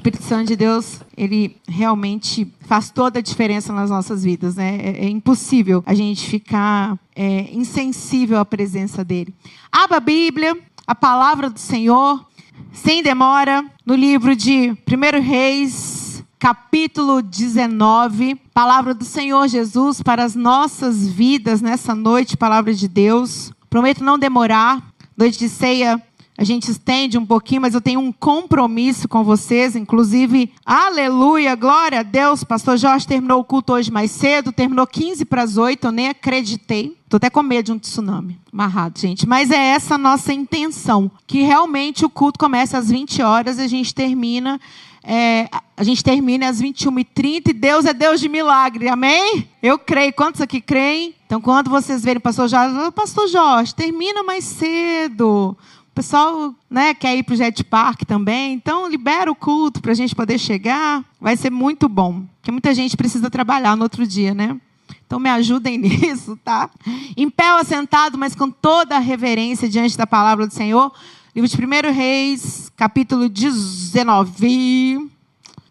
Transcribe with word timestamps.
Espírito 0.00 0.22
Santo 0.22 0.48
de 0.48 0.56
Deus, 0.56 1.02
ele 1.14 1.58
realmente 1.68 2.50
faz 2.62 2.88
toda 2.88 3.18
a 3.18 3.22
diferença 3.22 3.70
nas 3.70 3.90
nossas 3.90 4.24
vidas, 4.24 4.56
né? 4.56 4.78
É, 4.82 5.04
é 5.04 5.08
impossível 5.10 5.82
a 5.84 5.92
gente 5.92 6.26
ficar 6.26 6.98
é, 7.14 7.50
insensível 7.52 8.38
à 8.38 8.44
presença 8.46 9.04
dele. 9.04 9.34
Abra 9.70 9.98
a 9.98 10.00
Bíblia, 10.00 10.56
a 10.86 10.94
palavra 10.94 11.50
do 11.50 11.58
Senhor, 11.58 12.24
sem 12.72 13.02
demora, 13.02 13.62
no 13.84 13.94
livro 13.94 14.34
de 14.34 14.70
1 14.70 15.20
Reis, 15.20 16.24
capítulo 16.38 17.20
19, 17.20 18.36
palavra 18.54 18.94
do 18.94 19.04
Senhor 19.04 19.48
Jesus 19.48 20.00
para 20.00 20.24
as 20.24 20.34
nossas 20.34 21.06
vidas 21.06 21.60
nessa 21.60 21.94
noite, 21.94 22.38
palavra 22.38 22.72
de 22.72 22.88
Deus. 22.88 23.52
Prometo 23.68 24.02
não 24.02 24.18
demorar. 24.18 24.82
Noite 25.14 25.38
de 25.38 25.50
ceia 25.50 26.02
a 26.40 26.44
gente 26.44 26.70
estende 26.70 27.18
um 27.18 27.26
pouquinho, 27.26 27.60
mas 27.60 27.74
eu 27.74 27.82
tenho 27.82 28.00
um 28.00 28.10
compromisso 28.10 29.06
com 29.06 29.22
vocês, 29.22 29.76
inclusive, 29.76 30.50
aleluia, 30.64 31.54
glória 31.54 32.00
a 32.00 32.02
Deus. 32.02 32.42
Pastor 32.42 32.78
Jorge 32.78 33.06
terminou 33.06 33.40
o 33.40 33.44
culto 33.44 33.74
hoje 33.74 33.90
mais 33.90 34.10
cedo, 34.10 34.50
terminou 34.50 34.86
15 34.86 35.26
para 35.26 35.42
as 35.42 35.58
8, 35.58 35.88
eu 35.88 35.92
nem 35.92 36.08
acreditei. 36.08 36.96
Estou 37.04 37.18
até 37.18 37.28
com 37.28 37.42
medo 37.42 37.66
de 37.66 37.72
um 37.72 37.78
tsunami 37.78 38.40
amarrado, 38.50 38.98
gente. 38.98 39.28
Mas 39.28 39.50
é 39.50 39.58
essa 39.58 39.98
nossa 39.98 40.32
intenção, 40.32 41.10
que 41.26 41.42
realmente 41.42 42.06
o 42.06 42.08
culto 42.08 42.38
começa 42.38 42.78
às 42.78 42.88
20 42.88 43.20
horas 43.20 43.58
e 43.58 43.60
a 43.60 43.68
gente 43.68 43.94
termina 43.94 44.58
é, 45.04 45.48
a 45.76 45.82
gente 45.82 46.02
termina 46.04 46.48
às 46.48 46.60
21h30 46.60 47.48
e 47.48 47.52
Deus 47.52 47.84
é 47.84 47.92
Deus 47.92 48.20
de 48.20 48.28
milagre, 48.28 48.88
amém? 48.88 49.48
Eu 49.62 49.78
creio. 49.78 50.12
Quantos 50.12 50.40
aqui 50.40 50.60
creem? 50.60 51.14
Então, 51.26 51.40
quando 51.40 51.70
vocês 51.70 52.02
verem 52.02 52.18
o 52.18 52.20
pastor 52.20 52.48
Jorge, 52.48 52.90
pastor 52.92 53.28
Jorge, 53.28 53.74
termina 53.74 54.22
mais 54.22 54.44
cedo. 54.44 55.56
O 55.90 55.94
pessoal 55.94 56.54
né, 56.68 56.94
quer 56.94 57.16
ir 57.16 57.22
para 57.24 57.34
o 57.34 57.36
Jet 57.36 57.64
Park 57.64 58.02
também, 58.04 58.54
então 58.54 58.88
libera 58.88 59.30
o 59.30 59.34
culto 59.34 59.82
para 59.82 59.92
a 59.92 59.94
gente 59.94 60.14
poder 60.14 60.38
chegar. 60.38 61.04
Vai 61.20 61.36
ser 61.36 61.50
muito 61.50 61.88
bom, 61.88 62.24
porque 62.36 62.50
muita 62.50 62.72
gente 62.74 62.96
precisa 62.96 63.28
trabalhar 63.28 63.76
no 63.76 63.82
outro 63.82 64.06
dia, 64.06 64.32
né? 64.32 64.58
Então 65.04 65.18
me 65.18 65.28
ajudem 65.28 65.76
nisso, 65.82 66.38
tá? 66.44 66.70
Em 67.16 67.28
pé 67.28 67.52
ou 67.52 67.58
assentado, 67.58 68.16
mas 68.16 68.34
com 68.34 68.48
toda 68.50 68.96
a 68.96 69.00
reverência 69.00 69.68
diante 69.68 69.98
da 69.98 70.06
palavra 70.06 70.46
do 70.46 70.54
Senhor. 70.54 70.92
Livro 71.34 71.48
de 71.48 71.56
1 71.56 71.92
Reis, 71.92 72.72
capítulo 72.76 73.28
19, 73.28 75.10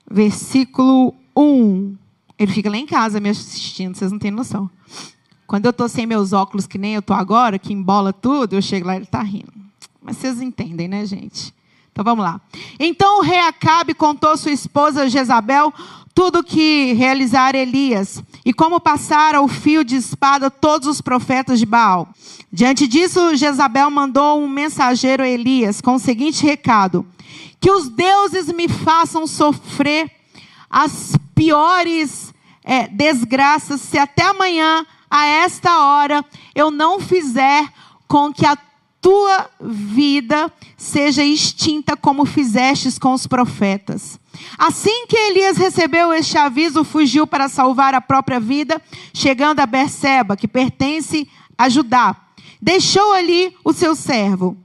versículo 0.09 1.16
1. 1.36 1.95
Ele 2.38 2.52
fica 2.52 2.70
lá 2.70 2.78
em 2.78 2.86
casa 2.86 3.20
me 3.20 3.30
assistindo, 3.30 3.95
vocês 3.95 4.12
não 4.12 4.20
têm 4.20 4.31
noção. 4.31 4.70
Quando 5.47 5.66
eu 5.66 5.72
estou 5.72 5.90
sem 5.90 6.06
meus 6.06 6.31
óculos, 6.31 6.67
que 6.67 6.78
nem 6.78 6.94
eu 6.94 7.00
estou 7.00 7.16
agora, 7.16 7.58
que 7.58 7.73
embola 7.73 8.14
tudo, 8.14 8.56
eu 8.56 8.62
chego 8.62 8.88
lá 8.88 8.94
e 8.94 8.97
ele 8.97 9.06
está 9.06 9.22
rindo. 9.22 9.59
Mas 10.10 10.18
vocês 10.18 10.42
entendem, 10.42 10.88
né, 10.88 11.06
gente? 11.06 11.54
Então 11.92 12.04
vamos 12.04 12.26
lá. 12.26 12.42
Então 12.80 13.20
o 13.20 13.22
rei 13.22 13.42
Acabe 13.42 13.94
contou 13.94 14.36
sua 14.36 14.52
esposa 14.52 15.08
Jezabel 15.08 15.72
tudo 16.16 16.44
que 16.44 16.94
realizara 16.94 17.56
Elias 17.56 18.24
e 18.44 18.52
como 18.52 18.80
passara 18.80 19.40
o 19.40 19.48
fio 19.48 19.84
de 19.84 19.96
espada 19.96 20.50
todos 20.50 20.88
os 20.88 21.00
profetas 21.00 21.60
de 21.60 21.66
Baal. 21.68 22.10
Diante 22.52 22.88
disso, 22.88 23.36
Jezabel 23.36 23.92
mandou 23.92 24.42
um 24.42 24.48
mensageiro 24.48 25.22
a 25.22 25.28
Elias 25.28 25.80
com 25.80 25.94
o 25.94 26.00
seguinte 26.00 26.44
recado: 26.44 27.06
Que 27.60 27.70
os 27.70 27.88
deuses 27.88 28.52
me 28.52 28.68
façam 28.68 29.28
sofrer 29.28 30.10
as 30.68 31.16
piores 31.36 32.34
é, 32.64 32.88
desgraças 32.88 33.80
se 33.80 34.00
até 34.00 34.24
amanhã, 34.24 34.88
a 35.08 35.28
esta 35.28 35.86
hora, 35.86 36.26
eu 36.56 36.72
não 36.72 37.00
fizer 37.00 37.72
com 38.08 38.34
que 38.34 38.44
a 38.44 38.58
tua 39.02 39.50
vida 39.61 40.52
seja 40.78 41.23
extinta 41.23 41.95
como 41.95 42.25
fizestes 42.25 43.00
com 43.00 43.14
os 43.14 43.25
profetas. 43.25 44.19
Assim 44.58 45.06
que 45.08 45.16
Elias 45.16 45.58
recebeu 45.58 46.14
este 46.14 46.38
aviso, 46.38 46.83
fugiu 46.83 47.25
para 47.25 47.50
salvar 47.50 47.94
a 47.94 48.02
própria 48.02 48.39
vida, 48.39 48.81
chegando 49.14 49.59
a 49.59 49.66
Berseba, 49.66 50.36
que 50.36 50.47
pertence 50.47 51.28
a 51.58 51.69
Judá. 51.69 52.16
Deixou 52.62 53.13
ali 53.13 53.56
o 53.63 53.74
seu 53.74 53.96
servo. 53.96 54.57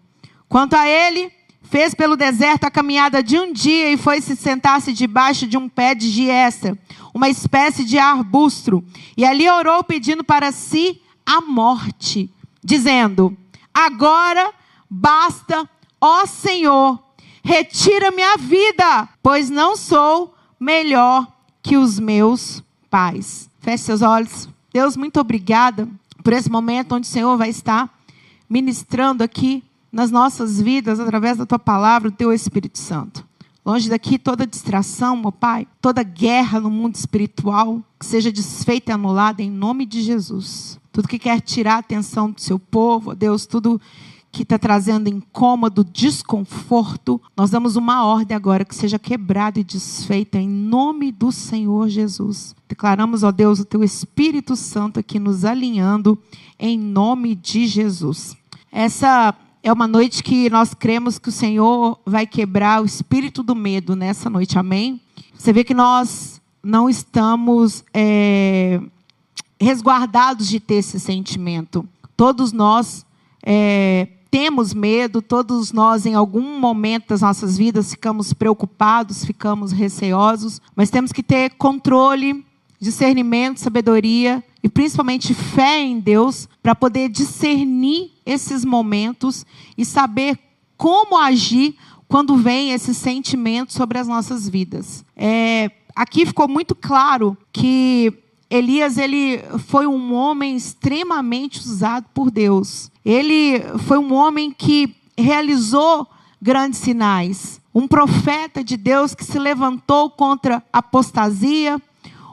Quanto 0.49 0.75
a 0.75 0.89
ele, 0.89 1.31
fez 1.63 1.95
pelo 1.95 2.17
deserto 2.17 2.65
a 2.65 2.71
caminhada 2.71 3.23
de 3.23 3.39
um 3.39 3.53
dia 3.53 3.91
e 3.91 3.97
foi 3.97 4.21
se 4.21 4.37
sentar-se 4.37 4.93
debaixo 4.93 5.47
de 5.47 5.57
um 5.57 5.69
pé 5.69 5.95
de 5.95 6.09
giesta, 6.09 6.79
uma 7.13 7.29
espécie 7.29 7.85
de 7.85 7.99
arbusto, 7.99 8.85
e 9.17 9.25
ali 9.25 9.49
orou 9.49 9.83
pedindo 9.83 10.23
para 10.23 10.53
si 10.53 11.01
a 11.25 11.41
morte, 11.41 12.31
dizendo: 12.63 13.37
Agora 13.75 14.53
basta, 14.89 15.69
ó 16.01 16.25
Senhor, 16.25 17.03
retira 17.43 18.13
minha 18.13 18.37
vida, 18.37 19.09
pois 19.21 19.51
não 19.51 19.77
sou 19.77 20.33
melhor 20.61 21.27
que 21.61 21.77
os 21.77 21.99
meus 21.99 22.63
pais. 22.89 23.51
Feche 23.61 23.85
seus 23.85 24.03
olhos. 24.03 24.49
Deus, 24.73 24.97
muito 24.97 25.19
obrigada 25.19 25.89
por 26.23 26.33
esse 26.33 26.51
momento 26.51 26.95
onde 26.95 27.09
o 27.09 27.11
Senhor 27.11 27.37
vai 27.37 27.49
estar 27.51 27.93
ministrando 28.49 29.25
aqui 29.25 29.65
nas 29.91 30.11
nossas 30.11 30.61
vidas 30.61 31.01
através 31.01 31.37
da 31.37 31.47
tua 31.47 31.59
palavra, 31.59 32.09
o 32.09 32.13
teu 32.13 32.33
Espírito 32.33 32.79
Santo. 32.79 33.27
Longe 33.65 33.89
daqui 33.89 34.19
toda 34.19 34.47
distração, 34.47 35.17
meu 35.17 35.33
Pai, 35.33 35.67
toda 35.81 36.03
guerra 36.03 36.61
no 36.61 36.71
mundo 36.71 36.97
espiritual, 36.97 37.83
que 37.99 38.05
seja 38.05 38.31
desfeita 38.31 38.91
e 38.91 38.95
anulada 38.95 39.43
em 39.43 39.51
nome 39.51 39.87
de 39.87 40.03
Jesus. 40.03 40.79
Tudo 40.95 41.09
que 41.09 41.19
quer 41.19 41.41
tirar 41.41 41.75
a 41.75 41.79
atenção 41.79 42.31
do 42.31 42.41
seu 42.41 42.57
povo, 42.57 43.17
Deus, 43.17 43.47
tudo 43.47 43.81
que 44.31 44.45
está 44.45 44.57
trazendo 44.57 45.09
incômodo, 45.09 45.83
desconforto, 45.83 47.21
nós 47.37 47.51
damos 47.51 47.75
uma 47.75 48.07
ordem 48.07 48.37
agora 48.37 48.65
que 48.65 48.77
seja 48.77 48.97
quebrada 48.97 49.59
e 49.59 49.65
desfeita 49.65 50.39
em 50.39 50.49
nome 50.49 51.11
do 51.11 51.33
Senhor 51.33 51.89
Jesus. 51.89 52.55
Declaramos, 52.69 53.25
ó 53.25 53.33
Deus, 53.33 53.59
o 53.59 53.65
teu 53.65 53.83
Espírito 53.83 54.55
Santo 54.55 55.01
aqui 55.01 55.19
nos 55.19 55.45
alinhando 55.45 56.17
em 56.61 56.79
nome 56.79 57.35
de 57.35 57.67
Jesus. 57.67 58.37
Essa 58.71 59.35
é 59.65 59.73
uma 59.73 59.89
noite 59.89 60.23
que 60.23 60.49
nós 60.49 60.75
cremos 60.75 61.19
que 61.19 61.29
o 61.29 61.33
Senhor 61.33 61.99
vai 62.07 62.25
quebrar 62.25 62.81
o 62.81 62.87
espírito 62.87 63.43
do 63.43 63.57
medo 63.57 63.97
nessa 63.97 64.31
noite, 64.31 64.61
amém? 64.61 65.01
Você 65.37 65.53
vê 65.53 65.65
que 65.65 65.75
nós 65.75 66.41
não 66.63 66.89
estamos 66.89 67.83
é, 67.93 68.81
resguardados 69.65 70.47
de 70.47 70.61
ter 70.61 70.77
esse 70.77 71.01
sentimento. 71.01 71.89
Todos 72.17 72.53
nós 72.53 73.05
é, 73.43 74.09
temos 74.31 74.75
medo, 74.75 75.23
todos 75.23 75.73
nós, 75.73 76.07
em 76.07 76.15
algum 76.15 76.59
momento 76.59 77.09
das 77.09 77.23
nossas 77.23 77.57
vidas, 77.57 77.91
ficamos 77.91 78.33
preocupados, 78.33 79.25
ficamos 79.25 79.73
receosos, 79.73 80.61
mas 80.77 80.91
temos 80.91 81.13
que 81.13 81.23
ter 81.23 81.51
controle, 81.51 82.45
discernimento, 82.81 83.61
sabedoria 83.61 84.43
e 84.63 84.69
principalmente 84.69 85.33
fé 85.33 85.81
em 85.81 85.99
Deus 85.99 86.49
para 86.63 86.75
poder 86.75 87.09
discernir 87.09 88.13
esses 88.27 88.65
momentos 88.65 89.47
e 89.79 89.85
saber 89.85 90.39
como 90.77 91.19
agir 91.19 91.77
quando 92.07 92.37
vem 92.37 92.73
esse 92.73 92.95
sentimento 92.95 93.73
sobre 93.73 93.99
as 93.99 94.07
nossas 94.07 94.49
vidas. 94.49 95.05
É, 95.17 95.71
aqui 95.95 96.27
ficou 96.27 96.49
muito 96.49 96.75
claro 96.75 97.37
que 97.53 98.24
Elias 98.55 98.99
ele 98.99 99.43
foi 99.67 99.85
um 99.85 100.15
homem 100.15 100.55
extremamente 100.55 101.59
usado 101.59 102.07
por 102.15 102.31
Deus. 102.31 102.89
Ele 103.05 103.61
foi 103.81 103.99
um 103.99 104.15
homem 104.15 104.53
que 104.53 104.95
realizou 105.19 106.07
grandes 106.41 106.79
sinais. 106.79 107.61
Um 107.75 107.89
profeta 107.89 108.63
de 108.63 108.77
Deus 108.77 109.13
que 109.13 109.25
se 109.25 109.41
levantou 109.41 110.09
contra 110.09 110.63
a 110.73 110.79
apostasia, 110.79 111.83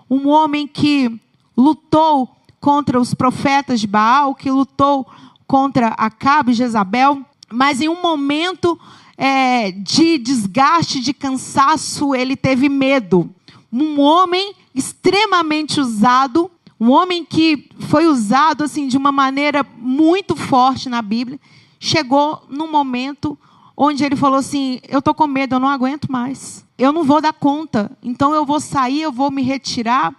um 0.07 0.27
homem 0.27 0.67
que 0.67 1.19
lutou 1.57 2.29
contra 2.59 3.01
os 3.01 3.15
profetas 3.15 3.81
de 3.81 3.87
Baal, 3.87 4.35
que 4.35 4.51
lutou 4.51 5.07
contra 5.47 5.87
Acabe 5.87 6.51
e 6.51 6.55
Jezabel, 6.55 7.25
mas 7.51 7.81
em 7.81 7.89
um 7.89 7.99
momento 7.99 8.79
é, 9.17 9.71
de 9.71 10.19
desgaste, 10.19 10.99
de 10.99 11.13
cansaço, 11.13 12.13
ele 12.13 12.35
teve 12.35 12.69
medo. 12.69 13.27
Um 13.71 13.99
homem 13.99 14.53
extremamente 14.73 15.79
usado, 15.79 16.51
um 16.79 16.89
homem 16.89 17.23
que 17.23 17.69
foi 17.79 18.07
usado 18.07 18.63
assim 18.63 18.87
de 18.87 18.97
uma 18.97 19.11
maneira 19.11 19.65
muito 19.77 20.35
forte 20.35 20.89
na 20.89 21.01
Bíblia, 21.01 21.39
chegou 21.79 22.43
num 22.49 22.69
momento 22.69 23.37
onde 23.75 24.03
ele 24.03 24.15
falou 24.15 24.39
assim: 24.39 24.79
Eu 24.87 24.99
estou 24.99 25.13
com 25.13 25.27
medo, 25.27 25.55
eu 25.55 25.59
não 25.59 25.67
aguento 25.67 26.11
mais. 26.11 26.65
Eu 26.77 26.91
não 26.91 27.03
vou 27.03 27.21
dar 27.21 27.33
conta. 27.33 27.91
Então 28.01 28.33
eu 28.33 28.45
vou 28.45 28.59
sair, 28.59 29.01
eu 29.01 29.11
vou 29.11 29.31
me 29.31 29.41
retirar, 29.41 30.13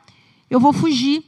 eu 0.48 0.60
vou 0.60 0.72
fugir. 0.72 1.24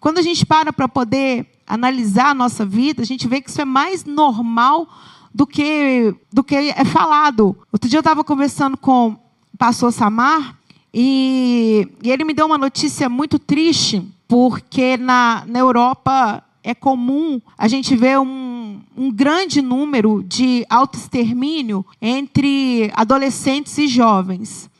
Quando 0.00 0.18
a 0.18 0.22
gente 0.22 0.44
para 0.44 0.72
para 0.72 0.88
poder 0.88 1.46
analisar 1.66 2.30
a 2.30 2.34
nossa 2.34 2.64
vida, 2.64 3.02
a 3.02 3.06
gente 3.06 3.26
vê 3.26 3.40
que 3.40 3.48
isso 3.48 3.60
é 3.60 3.64
mais 3.64 4.04
normal 4.04 4.86
do 5.34 5.46
que, 5.46 6.14
do 6.32 6.44
que 6.44 6.54
é 6.54 6.84
falado. 6.84 7.56
Outro 7.72 7.88
dia 7.88 7.96
eu 7.96 8.02
estava 8.02 8.22
conversando 8.22 8.76
com 8.76 9.16
o 9.52 9.56
pastor 9.58 9.92
Samar 9.92 10.56
e, 10.96 11.88
e, 12.04 12.10
ele 12.12 12.22
me 12.22 12.32
deu 12.32 12.46
uma 12.46 12.56
notícia 12.56 13.08
muito 13.08 13.36
triste, 13.36 14.00
porque 14.28 14.96
na, 14.96 15.42
na 15.44 15.58
Europa 15.58 16.44
é 16.62 16.72
comum 16.72 17.40
a 17.58 17.66
gente 17.66 17.96
ver 17.96 18.20
um, 18.20 18.80
um 18.96 19.10
grande 19.10 19.60
número 19.60 20.22
de 20.22 20.64
autoextermínio 20.70 21.84
entre 22.00 22.92
adolescentes 22.94 23.76
e 23.76 23.88
jovens. 23.88 24.70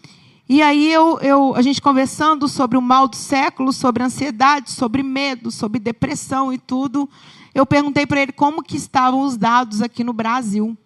E 0.48 0.62
aí 0.62 0.92
eu, 0.92 1.18
eu, 1.18 1.52
a 1.56 1.62
gente 1.62 1.82
conversando 1.82 2.46
sobre 2.46 2.78
o 2.78 2.82
mal 2.82 3.08
do 3.08 3.16
século, 3.16 3.72
sobre 3.72 4.04
ansiedade, 4.04 4.70
sobre 4.70 5.02
medo, 5.02 5.50
sobre 5.50 5.80
depressão 5.80 6.52
e 6.52 6.58
tudo, 6.58 7.10
eu 7.52 7.66
perguntei 7.66 8.06
para 8.06 8.22
ele 8.22 8.30
como 8.30 8.62
que 8.62 8.76
estavam 8.76 9.22
os 9.22 9.36
dados 9.36 9.82
aqui 9.82 10.04
no 10.04 10.12
Brasil. 10.12 10.76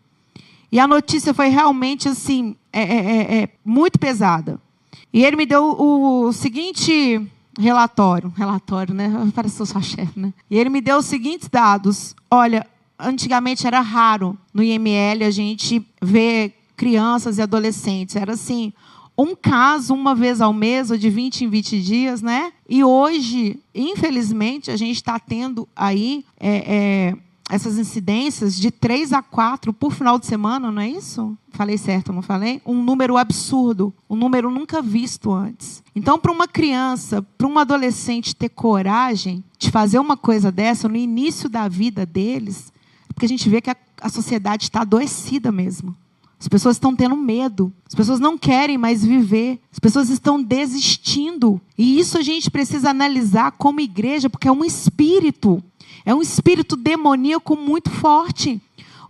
E 0.73 0.81
a 0.81 0.87
notícia 0.87 1.35
foi 1.35 1.49
realmente 1.49 2.09
assim, 2.09 2.57
é, 2.73 2.83
é, 2.83 2.97
é, 2.97 3.43
é 3.43 3.49
muito 3.63 3.99
pesada. 3.99 4.59
E 5.13 5.25
ele 5.25 5.37
me 5.37 5.47
deu 5.47 5.77
o, 5.79 6.33
seguinte 6.33 7.21
relatório, 7.59 8.33
relatório, 8.37 8.95
né? 8.95 9.11
Parece 9.35 9.57
que 9.57 9.63
eu 9.63 9.67
sou 9.67 9.83
chefe, 9.83 10.19
né? 10.19 10.33
E 10.51 10.59
ele 10.59 10.71
me 10.71 10.81
deu 10.81 10.99
os 10.99 11.07
seguintes 11.07 11.49
dados. 11.49 12.15
Olha, 12.31 12.67
antigamente 12.99 13.67
era 13.67 13.81
raro 13.81 14.37
no 14.53 14.63
IML 14.63 15.25
a 15.25 15.31
gente 15.31 15.85
ver 16.01 16.55
crianças 16.77 17.39
e 17.39 17.43
adolescentes. 17.43 18.17
Era 18.17 18.35
assim, 18.35 18.73
um 19.17 19.35
caso 19.35 19.93
uma 19.95 20.15
vez 20.15 20.41
ao 20.41 20.53
mês, 20.53 20.91
ou 20.91 20.97
de 20.97 21.11
20 21.11 21.45
em 21.45 21.49
20 21.49 21.83
dias, 21.83 22.23
né? 22.23 22.53
E 22.69 22.85
hoje, 22.85 23.59
infelizmente, 23.75 24.71
a 24.71 24.77
gente 24.77 24.97
está 24.97 25.19
tendo 25.19 25.69
aí 25.75 26.25
é, 26.39 26.57
é, 26.57 27.17
essas 27.49 27.79
incidências 27.79 28.55
de 28.57 28.71
três 28.71 29.13
a 29.13 29.23
quatro 29.23 29.73
por 29.73 29.93
final 29.93 30.19
de 30.19 30.27
semana, 30.27 30.71
não 30.71 30.83
é 30.83 30.89
isso? 30.89 31.37
Falei 31.51 31.79
certo, 31.79 32.13
não 32.13 32.23
falei? 32.23 32.61
Um 32.65 32.83
número 32.83 33.17
absurdo, 33.17 33.93
um 34.09 34.17
número 34.17 34.51
nunca 34.51 34.83
visto 34.83 35.33
antes. 35.33 35.83
Então, 35.95 36.19
para 36.19 36.33
uma 36.33 36.47
criança, 36.47 37.23
para 37.37 37.47
um 37.47 37.59
adolescente 37.59 38.37
ter 38.37 38.51
coragem 38.51 39.43
de 39.59 39.71
fazer 39.71 39.99
uma 39.99 40.17
coisa 40.17 40.53
dessa 40.53 40.89
no 40.89 40.97
início 40.97 41.49
da 41.49 41.67
vida 41.69 42.05
deles, 42.05 42.73
é 43.09 43.13
porque 43.13 43.27
a 43.27 43.29
gente 43.29 43.49
vê 43.49 43.61
que 43.61 43.71
a, 43.71 43.77
a 44.03 44.09
sociedade 44.09 44.65
está 44.65 44.83
adoecida 44.83 45.51
mesmo. 45.51 45.97
As 46.41 46.47
pessoas 46.47 46.77
estão 46.77 46.95
tendo 46.95 47.17
medo. 47.17 47.73
As 47.87 47.95
pessoas 47.95 48.21
não 48.21 48.39
querem 48.39 48.79
mais 48.79 49.05
viver. 49.05 49.59
As 49.73 49.79
pessoas 49.79 50.09
estão 50.09 50.41
desistindo. 50.41 51.61
E 51.77 51.99
isso 51.99 52.17
a 52.17 52.23
gente 52.23 52.51
precisa 52.51 52.91
analisar 52.91 53.53
como 53.53 53.81
igreja, 53.81 54.31
porque 54.31 54.47
é 54.47 54.53
um 54.53 54.65
espírito. 54.65 55.63
É 56.09 56.15
um 56.15 56.23
espírito 56.23 56.75
demoníaco 56.75 57.55
muito 57.55 57.91
forte. 57.91 58.59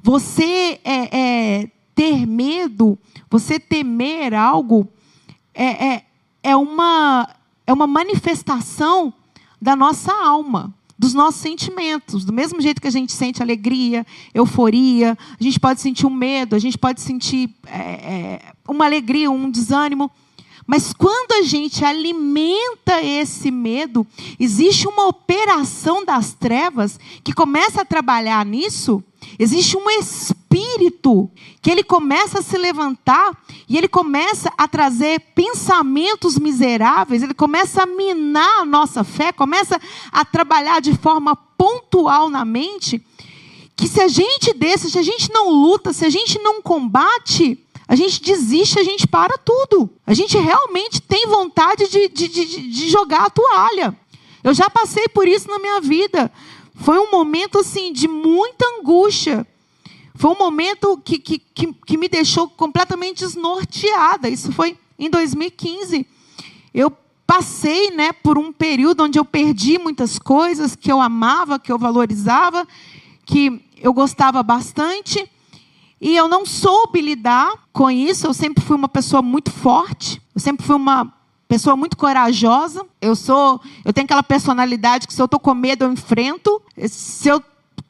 Você 0.03 0.81
é, 0.83 1.17
é, 1.17 1.71
ter 1.95 2.27
medo, 2.27 2.99
você 3.31 3.61
temer 3.61 4.35
algo, 4.35 4.89
é, 5.55 5.87
é, 5.87 6.05
é, 6.43 6.57
uma, 6.57 7.37
é 7.65 7.73
uma 7.73 7.87
manifestação 7.87 9.15
da 9.63 9.77
nossa 9.77 10.13
alma 10.13 10.75
dos 10.99 11.15
nossos 11.15 11.41
sentimentos. 11.41 12.25
Do 12.25 12.33
mesmo 12.33 12.61
jeito 12.61 12.83
que 12.83 12.89
a 12.89 12.91
gente 12.91 13.13
sente 13.13 13.41
alegria, 13.41 14.05
euforia, 14.35 15.17
a 15.39 15.45
gente 15.45 15.61
pode 15.61 15.81
sentir 15.81 16.05
um 16.05 16.11
medo, 16.11 16.57
a 16.57 16.59
gente 16.59 16.77
pode 16.77 17.01
sentir 17.01 17.55
é, 17.69 17.79
é, 17.79 18.43
uma 18.67 18.87
alegria, 18.87 19.31
um 19.31 19.49
desânimo. 19.49 20.11
Mas 20.71 20.93
quando 20.93 21.33
a 21.33 21.43
gente 21.43 21.83
alimenta 21.83 23.03
esse 23.03 23.51
medo, 23.51 24.07
existe 24.39 24.87
uma 24.87 25.07
operação 25.07 26.05
das 26.05 26.35
trevas 26.35 27.01
que 27.25 27.33
começa 27.33 27.81
a 27.81 27.87
trabalhar 27.87 28.45
nisso. 28.45 29.03
Existe 29.39 29.79
um 29.79 29.89
espírito 29.89 31.31
que 31.63 31.71
ele 31.71 31.83
começa 31.83 32.41
a 32.41 32.43
se 32.43 32.59
levantar 32.59 33.35
e 33.67 33.79
ele 33.79 33.89
começa 33.89 34.53
a 34.59 34.69
trazer 34.69 35.21
pensamentos 35.35 36.39
miseráveis, 36.39 37.23
ele 37.23 37.33
começa 37.33 37.85
a 37.85 37.87
minar 37.87 38.61
a 38.61 38.65
nossa 38.67 39.03
fé, 39.03 39.33
começa 39.33 39.81
a 40.13 40.23
trabalhar 40.23 40.83
de 40.83 40.95
forma 40.99 41.35
pontual 41.35 42.29
na 42.29 42.45
mente, 42.45 43.03
que 43.75 43.89
se 43.89 44.03
a 44.03 44.09
gente 44.09 44.53
desse, 44.53 44.91
se 44.91 44.99
a 44.99 45.03
gente 45.03 45.33
não 45.33 45.49
luta, 45.49 45.95
se 45.95 46.05
a 46.05 46.11
gente 46.11 46.39
não 46.41 46.61
combate, 46.61 47.59
a 47.89 47.97
gente 47.97 48.21
desiste, 48.21 48.79
a 48.79 48.85
gente 48.85 49.07
para 49.07 49.39
tudo. 49.39 49.89
A 50.07 50.13
gente 50.13 50.37
realmente 50.37 51.01
tem 51.01 51.27
vontade 51.27 51.89
de, 51.89 52.09
de, 52.09 52.29
de, 52.29 52.71
de 52.71 52.89
jogar 52.91 53.25
a 53.25 53.31
toalha. 53.31 53.99
Eu 54.45 54.53
já 54.53 54.69
passei 54.69 55.09
por 55.09 55.27
isso 55.27 55.49
na 55.49 55.59
minha 55.59 55.81
vida. 55.81 56.31
Foi 56.75 56.99
um 56.99 57.11
momento 57.11 57.59
assim 57.59 57.91
de 57.91 58.07
muita 58.07 58.63
angústia. 58.79 59.47
Foi 60.15 60.31
um 60.31 60.39
momento 60.39 60.99
que, 60.99 61.19
que, 61.19 61.39
que, 61.39 61.73
que 61.73 61.97
me 61.97 62.09
deixou 62.09 62.47
completamente 62.47 63.21
desnorteada. 63.21 64.29
Isso 64.29 64.53
foi 64.53 64.77
em 64.99 65.09
2015. 65.09 66.07
Eu 66.75 66.93
passei 67.27 67.91
né, 67.91 68.13
por 68.13 68.37
um 68.37 68.53
período 68.53 69.05
onde 69.05 69.19
eu 69.19 69.25
perdi 69.25 69.79
muitas 69.79 70.19
coisas 70.19 70.77
que 70.77 70.93
eu 70.93 71.01
amava, 71.01 71.59
que 71.59 71.73
eu 71.73 71.79
valorizava, 71.79 72.69
que 73.25 73.63
eu 73.79 73.95
gostava 73.95 74.43
bastante. 74.43 75.27
E 76.01 76.17
eu 76.17 76.29
não 76.29 76.47
soube 76.47 77.01
lidar 77.01 77.53
com 77.73 77.91
isso. 77.91 78.27
Eu 78.27 78.35
sempre 78.35 78.63
fui 78.63 78.77
uma 78.77 78.89
pessoa 78.89 79.21
muito 79.21 79.51
forte. 79.51 80.23
Eu 80.35 80.41
sempre 80.41 80.65
fui 80.65 80.77
uma 80.77 81.13
pessoa 81.49 81.77
muito 81.77 81.97
corajosa. 81.97 82.87
Eu 83.01 83.17
sou, 83.17 83.61
eu 83.85 83.93
tenho 83.93 84.05
aquela 84.05 84.23
personalidade 84.23 85.07
que 85.07 85.15
se 85.15 85.21
eu 85.21 85.25
estou 85.25 85.41
com 85.41 85.55
medo 85.55 85.85
eu 85.85 85.93
enfrento. 85.93 86.63
Se 86.89 87.29
eu 87.29 87.43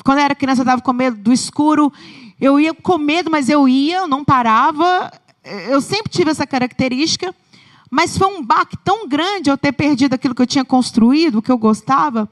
quando 0.05 0.19
eu 0.19 0.25
era 0.25 0.35
criança, 0.35 0.61
eu 0.61 0.65
estava 0.65 0.81
com 0.81 0.93
medo 0.93 1.17
do 1.19 1.33
escuro. 1.33 1.93
Eu 2.41 2.59
ia 2.59 2.73
com 2.73 2.97
medo, 2.97 3.31
mas 3.31 3.49
eu 3.49 3.69
ia, 3.69 3.99
eu 3.99 4.09
não 4.09 4.25
parava. 4.25 5.13
Eu 5.69 5.81
sempre 5.81 6.11
tive 6.11 6.31
essa 6.31 6.47
característica. 6.47 7.35
Mas 7.91 8.17
foi 8.17 8.27
um 8.27 8.43
baque 8.43 8.77
tão 8.85 9.09
grande 9.09 9.51
eu 9.51 9.57
ter 9.57 9.73
perdido 9.73 10.15
aquilo 10.15 10.35
que 10.35 10.43
eu 10.43 10.47
tinha 10.47 10.65
construído, 10.65 11.41
que 11.41 11.51
eu 11.51 11.57
gostava, 11.57 12.29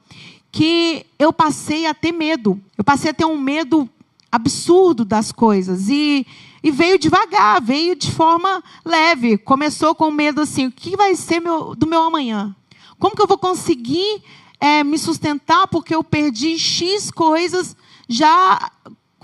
que 0.53 1.05
eu 1.19 1.33
passei 1.33 1.87
a 1.87 1.95
ter 1.95 2.13
medo. 2.13 2.61
Eu 2.77 2.85
passei 2.85 3.11
a 3.11 3.15
ter 3.15 3.25
um 3.25 3.39
medo 3.39 3.89
absurdo 4.37 5.05
das 5.05 5.33
coisas. 5.33 5.89
E, 5.89 6.27
e 6.63 6.71
veio 6.71 6.99
devagar, 6.99 7.61
veio 7.61 7.97
de 7.97 8.11
forma 8.11 8.63
leve. 8.85 9.37
Começou 9.39 9.95
com 9.95 10.11
medo 10.11 10.41
assim: 10.41 10.67
o 10.67 10.73
que 10.73 10.97
vai 10.97 11.15
ser 11.15 11.41
meu, 11.41 11.75
do 11.75 11.87
meu 11.87 12.03
amanhã? 12.03 12.55
Como 12.99 13.15
que 13.15 13.23
eu 13.23 13.27
vou 13.27 13.39
conseguir 13.39 14.23
é, 14.61 14.83
me 14.83 14.99
sustentar 14.99 15.67
porque 15.69 15.95
eu 15.95 16.03
perdi 16.03 16.59
X 16.59 17.11
coisas 17.11 17.77
já 18.09 18.71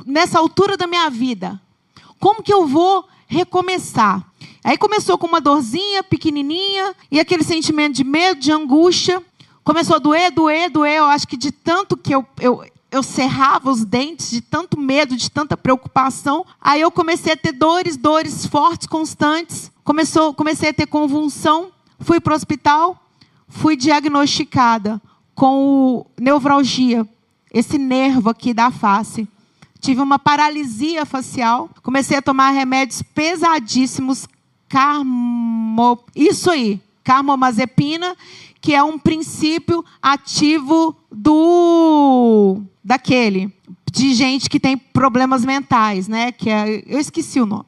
nessa 0.06 0.38
altura 0.38 0.76
da 0.76 0.86
minha 0.86 1.08
vida. 1.08 1.60
Como 2.18 2.42
que 2.42 2.52
eu 2.52 2.66
vou 2.66 3.04
recomeçar? 3.26 4.24
Aí 4.64 4.76
começou 4.76 5.18
com 5.18 5.26
uma 5.26 5.40
dorzinha 5.40 6.02
pequenininha 6.02 6.94
e 7.10 7.18
aquele 7.18 7.42
sentimento 7.42 7.94
de 7.94 8.04
medo, 8.04 8.40
de 8.40 8.52
angústia. 8.52 9.22
Começou 9.64 9.96
a 9.96 9.98
doer, 9.98 10.30
doer, 10.30 10.70
doer. 10.70 10.98
Eu 10.98 11.04
acho 11.06 11.26
que 11.26 11.36
de 11.36 11.50
tanto 11.50 11.96
que 11.96 12.14
eu, 12.14 12.24
eu, 12.40 12.64
eu 12.92 13.02
cerrava 13.02 13.70
os 13.70 13.86
dentes, 13.86 14.30
de 14.30 14.42
tanto 14.42 14.78
medo, 14.78 15.16
de 15.16 15.30
tanta 15.30 15.56
preocupação. 15.56 16.44
Aí 16.60 16.82
eu 16.82 16.90
comecei 16.90 17.32
a 17.32 17.36
ter 17.36 17.52
dores, 17.52 17.96
dores 17.96 18.44
fortes, 18.44 18.86
constantes. 18.86 19.72
Começou, 19.82 20.34
comecei 20.34 20.68
a 20.68 20.74
ter 20.74 20.86
convulsão. 20.86 21.72
Fui 22.00 22.20
para 22.20 22.34
o 22.34 22.36
hospital, 22.36 23.02
fui 23.48 23.76
diagnosticada 23.76 25.00
com 25.34 26.04
neuralgia, 26.20 27.08
esse 27.50 27.78
nervo 27.78 28.28
aqui 28.28 28.52
da 28.52 28.70
face. 28.70 29.26
Tive 29.80 30.02
uma 30.02 30.18
paralisia 30.18 31.06
facial, 31.06 31.70
comecei 31.82 32.18
a 32.18 32.22
tomar 32.22 32.50
remédios 32.50 33.02
pesadíssimos, 33.02 34.28
carmo, 34.68 35.98
isso 36.14 36.50
aí, 36.50 36.80
carmomazepina, 37.02 38.16
que 38.60 38.74
é 38.74 38.82
um 38.82 38.98
princípio 38.98 39.84
ativo 40.00 40.96
do 41.10 42.60
daquele 42.84 43.52
de 43.92 44.14
gente 44.14 44.48
que 44.48 44.58
tem 44.58 44.76
problemas 44.76 45.44
mentais, 45.44 46.08
né? 46.08 46.32
Que 46.32 46.48
é, 46.48 46.82
eu 46.86 46.98
esqueci 46.98 47.40
o 47.40 47.46
nome, 47.46 47.66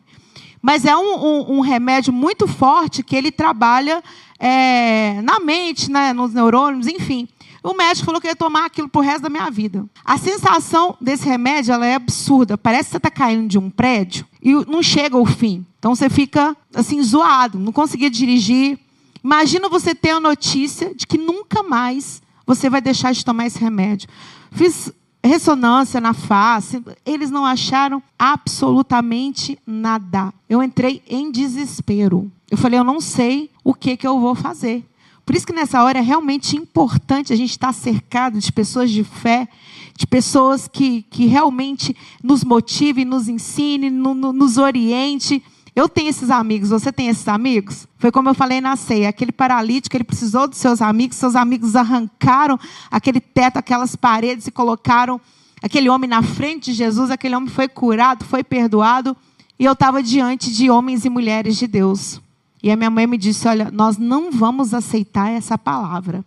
mas 0.63 0.85
é 0.85 0.97
um, 0.97 1.25
um, 1.25 1.57
um 1.57 1.61
remédio 1.61 2.13
muito 2.13 2.47
forte 2.47 3.03
que 3.03 3.15
ele 3.15 3.31
trabalha 3.31 4.03
é, 4.39 5.21
na 5.23 5.39
mente, 5.39 5.91
né, 5.91 6.13
nos 6.13 6.33
neurônios, 6.33 6.87
enfim. 6.87 7.29
O 7.63 7.73
médico 7.73 8.05
falou 8.05 8.21
que 8.21 8.27
ia 8.27 8.37
tomar 8.37 8.67
aquilo 8.67 8.91
pro 8.91 9.01
resto 9.01 9.23
da 9.23 9.31
minha 9.31 9.51
vida. 9.51 9.87
A 10.05 10.19
sensação 10.19 10.97
desse 11.01 11.27
remédio 11.27 11.73
ela 11.73 11.87
é 11.87 11.95
absurda. 11.95 12.59
Parece 12.59 12.85
que 12.85 12.91
você 12.91 12.97
está 12.99 13.11
caindo 13.11 13.49
de 13.49 13.59
um 13.59 13.71
prédio 13.71 14.27
e 14.43 14.53
não 14.67 14.83
chega 14.83 15.17
ao 15.17 15.25
fim. 15.25 15.65
Então 15.79 15.95
você 15.95 16.11
fica 16.11 16.55
assim 16.75 17.03
zoado, 17.03 17.59
não 17.59 17.73
conseguia 17.73 18.11
dirigir. 18.11 18.79
Imagina 19.25 19.71
você 19.71 19.95
ter 19.95 20.11
a 20.11 20.21
notícia 20.21 20.95
de 20.95 21.07
que 21.07 21.17
nunca 21.17 21.63
mais 21.63 22.21
você 22.47 22.69
vai 22.69 22.83
deixar 22.83 23.13
de 23.13 23.25
tomar 23.25 23.47
esse 23.47 23.59
remédio. 23.59 24.07
Fiz 24.53 24.93
ressonância 25.25 25.99
na 25.99 26.13
face, 26.13 26.83
eles 27.07 27.31
não 27.31 27.47
acharam 27.47 28.03
absolutamente 28.19 29.59
nada. 29.67 30.33
Eu 30.47 30.63
entrei 30.63 31.03
em 31.09 31.31
desespero. 31.31 32.31
Eu 32.51 32.59
falei, 32.59 32.79
eu 32.79 32.85
não 32.85 33.01
sei 33.01 33.51
o 33.65 33.73
que, 33.73 33.97
que 33.97 34.07
eu 34.07 34.21
vou 34.21 34.35
fazer. 34.35 34.85
Por 35.25 35.35
isso 35.35 35.47
que 35.47 35.55
nessa 35.55 35.83
hora 35.83 35.99
é 35.99 36.03
realmente 36.03 36.55
importante 36.55 37.33
a 37.33 37.37
gente 37.37 37.53
estar 37.53 37.73
cercado 37.73 38.39
de 38.39 38.53
pessoas 38.53 38.91
de 38.91 39.03
fé, 39.03 39.49
de 39.97 40.07
pessoas 40.07 40.69
que, 40.69 41.01
que 41.09 41.25
realmente 41.25 41.97
nos 42.23 42.45
motivem, 42.45 43.07
nos 43.07 43.27
ensinem, 43.27 43.89
no, 43.89 44.13
no, 44.13 44.35
nos 44.35 44.59
oriente. 44.59 45.43
Eu 45.75 45.89
tenho 45.89 46.09
esses 46.09 46.31
amigos, 46.31 46.71
você 46.71 46.93
tem 46.93 47.09
esses 47.09 47.27
amigos? 47.27 47.87
Foi 47.99 48.13
como 48.13 48.29
eu 48.29 48.35
falei 48.35 48.61
na 48.61 48.77
ceia, 48.77 49.09
aquele 49.09 49.33
paralítico, 49.33 49.97
ele 49.97 50.05
precisou 50.05 50.47
dos 50.47 50.59
seus 50.59 50.81
amigos, 50.81 51.17
seus 51.17 51.35
amigos 51.35 51.75
arrancaram 51.75 52.59
aquele 52.89 53.21
teto, 53.21 53.57
aquelas 53.57 53.97
paredes 53.97 54.47
e 54.47 54.53
colocaram 54.53 55.21
aquele 55.61 55.89
homem 55.89 56.09
na 56.09 56.23
frente 56.23 56.67
de 56.67 56.75
Jesus, 56.75 57.11
aquele 57.11 57.35
homem 57.35 57.49
foi 57.49 57.67
curado, 57.67 58.25
foi 58.25 58.45
perdoado, 58.45 59.17
e 59.59 59.65
eu 59.65 59.73
estava 59.73 60.01
diante 60.01 60.53
de 60.53 60.71
homens 60.71 61.05
e 61.05 61.11
mulheres 61.11 61.57
de 61.57 61.67
Deus. 61.67 62.21
E 62.63 62.71
a 62.71 62.77
minha 62.77 62.91
mãe 62.91 63.07
me 63.07 63.19
disse: 63.19 63.47
Olha, 63.47 63.71
nós 63.71 63.99
não 63.99 64.31
vamos 64.31 64.73
aceitar 64.73 65.31
essa 65.31 65.59
palavra. 65.59 66.25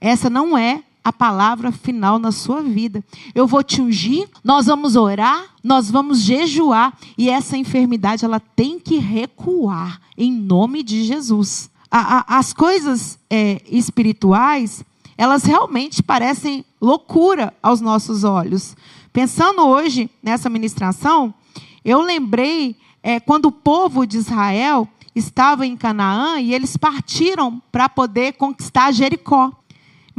Essa 0.00 0.28
não 0.28 0.56
é 0.56 0.82
a 1.04 1.12
palavra 1.12 1.72
final 1.72 2.18
na 2.18 2.32
sua 2.32 2.62
vida. 2.62 3.04
Eu 3.34 3.46
vou 3.46 3.62
te 3.62 3.80
ungir, 3.80 4.28
nós 4.44 4.66
vamos 4.66 4.96
orar, 4.96 5.46
nós 5.62 5.90
vamos 5.90 6.20
jejuar 6.20 6.96
e 7.16 7.30
essa 7.30 7.56
enfermidade 7.56 8.24
ela 8.24 8.40
tem 8.40 8.78
que 8.78 8.98
recuar 8.98 10.00
em 10.16 10.32
nome 10.32 10.82
de 10.82 11.04
Jesus. 11.04 11.70
A, 11.90 12.18
a, 12.18 12.38
as 12.38 12.52
coisas 12.52 13.18
é, 13.28 13.60
espirituais 13.68 14.84
elas 15.20 15.44
realmente 15.44 16.02
parecem 16.02 16.64
loucura 16.80 17.52
aos 17.62 17.82
nossos 17.82 18.24
olhos. 18.24 18.74
Pensando 19.12 19.60
hoje 19.66 20.08
nessa 20.22 20.48
ministração, 20.48 21.34
eu 21.84 22.00
lembrei 22.00 22.74
é, 23.02 23.20
quando 23.20 23.46
o 23.46 23.52
povo 23.52 24.06
de 24.06 24.16
Israel 24.16 24.88
estava 25.14 25.66
em 25.66 25.76
Canaã 25.76 26.40
e 26.40 26.54
eles 26.54 26.74
partiram 26.76 27.60
para 27.70 27.86
poder 27.86 28.32
conquistar 28.34 28.92
Jericó. 28.92 29.52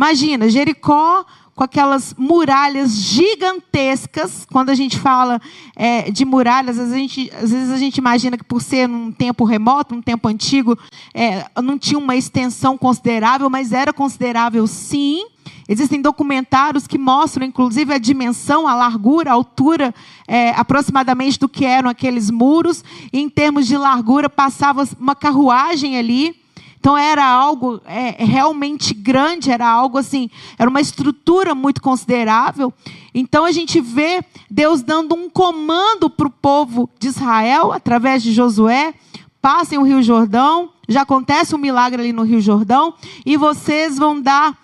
Imagina, 0.02 0.50
Jericó 0.50 1.24
com 1.54 1.64
aquelas 1.64 2.16
muralhas 2.18 2.92
gigantescas. 2.92 4.48
Quando 4.52 4.72
a 4.72 4.74
gente 4.74 4.98
fala 4.98 5.40
é, 5.76 6.10
de 6.10 6.26
muralhas, 6.26 6.80
às 6.80 6.90
vezes, 6.90 6.94
a 6.94 6.98
gente, 6.98 7.32
às 7.36 7.52
vezes 7.52 7.70
a 7.70 7.78
gente 7.78 7.98
imagina 8.00 8.36
que 8.36 8.44
por 8.44 8.64
ser 8.64 8.88
num 8.88 9.12
tempo 9.12 9.44
remoto, 9.44 9.94
num 9.94 10.02
tempo 10.02 10.28
antigo, 10.28 10.76
é, 11.14 11.46
não 11.62 11.78
tinha 11.78 12.00
uma 12.00 12.16
extensão 12.16 12.76
considerável, 12.80 13.48
mas 13.48 13.74
era 13.74 13.94
considerável 13.94 14.66
sim. 14.66 15.24
Existem 15.70 16.02
documentários 16.02 16.88
que 16.88 16.98
mostram, 16.98 17.46
inclusive, 17.46 17.94
a 17.94 18.00
dimensão, 18.00 18.68
a 18.68 18.74
largura, 18.74 19.30
a 19.30 19.34
altura, 19.36 19.94
é, 20.28 20.50
aproximadamente 20.50 21.38
do 21.38 21.48
que 21.48 21.64
eram 21.64 21.92
aqueles 21.92 22.32
muros. 22.32 22.84
E, 23.14 23.20
em 23.20 23.30
termos 23.30 23.68
de 23.68 23.78
largura, 23.78 24.28
passava 24.28 24.84
uma 25.00 25.16
carruagem 25.16 25.96
ali. 25.96 26.41
Então 26.82 26.98
era 26.98 27.24
algo 27.24 27.80
é, 27.86 28.26
realmente 28.26 28.92
grande, 28.92 29.52
era 29.52 29.70
algo 29.70 30.00
assim, 30.00 30.32
era 30.58 30.68
uma 30.68 30.82
estrutura 30.82 31.54
muito 31.54 31.80
considerável. 31.80 32.74
Então 33.14 33.46
a 33.46 33.52
gente 33.52 33.80
vê 33.80 34.26
Deus 34.50 34.82
dando 34.82 35.14
um 35.14 35.30
comando 35.30 36.10
para 36.10 36.26
o 36.26 36.32
povo 36.32 36.90
de 37.00 37.08
Israel, 37.08 37.72
através 37.72 38.24
de 38.24 38.34
Josué: 38.34 38.96
passem 39.40 39.78
o 39.78 39.84
Rio 39.84 40.02
Jordão, 40.02 40.72
já 40.90 41.04
acontece 41.04 41.54
um 41.54 41.60
milagre 41.60 42.02
ali 42.02 42.12
no 42.12 42.24
Rio 42.24 42.42
Jordão, 42.42 42.96
e 43.24 43.38
vocês 43.38 44.00
vão 44.00 44.20
dar 44.20 44.58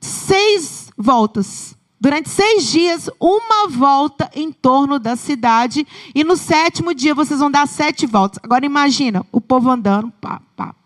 seis 0.00 0.90
voltas. 0.96 1.76
Durante 2.00 2.30
seis 2.30 2.64
dias, 2.64 3.10
uma 3.20 3.68
volta 3.68 4.30
em 4.34 4.50
torno 4.52 4.98
da 4.98 5.16
cidade. 5.16 5.86
E 6.14 6.24
no 6.24 6.36
sétimo 6.36 6.94
dia, 6.94 7.14
vocês 7.14 7.40
vão 7.40 7.50
dar 7.50 7.66
sete 7.66 8.06
voltas. 8.06 8.38
Agora 8.42 8.64
imagina, 8.64 9.26
o 9.32 9.40
povo 9.40 9.68
andando, 9.68 10.10
pá, 10.20 10.40
pá, 10.56 10.76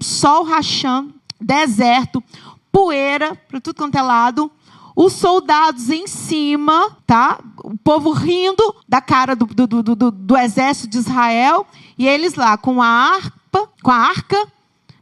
sol 0.00 0.44
rachando, 0.44 1.14
deserto, 1.40 2.22
poeira 2.70 3.34
para 3.48 3.60
tudo 3.60 3.76
quanto 3.76 3.96
é 3.96 4.02
lado, 4.02 4.50
os 4.94 5.12
soldados 5.12 5.90
em 5.90 6.06
cima, 6.06 6.96
tá? 7.06 7.38
O 7.62 7.76
povo 7.76 8.12
rindo 8.12 8.74
da 8.88 9.00
cara 9.00 9.36
do, 9.36 9.44
do, 9.44 9.66
do, 9.66 9.94
do, 9.94 10.10
do 10.10 10.36
exército 10.36 10.88
de 10.88 10.98
Israel, 10.98 11.66
e 11.98 12.08
eles 12.08 12.34
lá 12.34 12.56
com 12.56 12.80
a 12.80 12.86
harpa, 12.86 13.68
com 13.82 13.90
a 13.90 13.96
arca, 13.96 14.46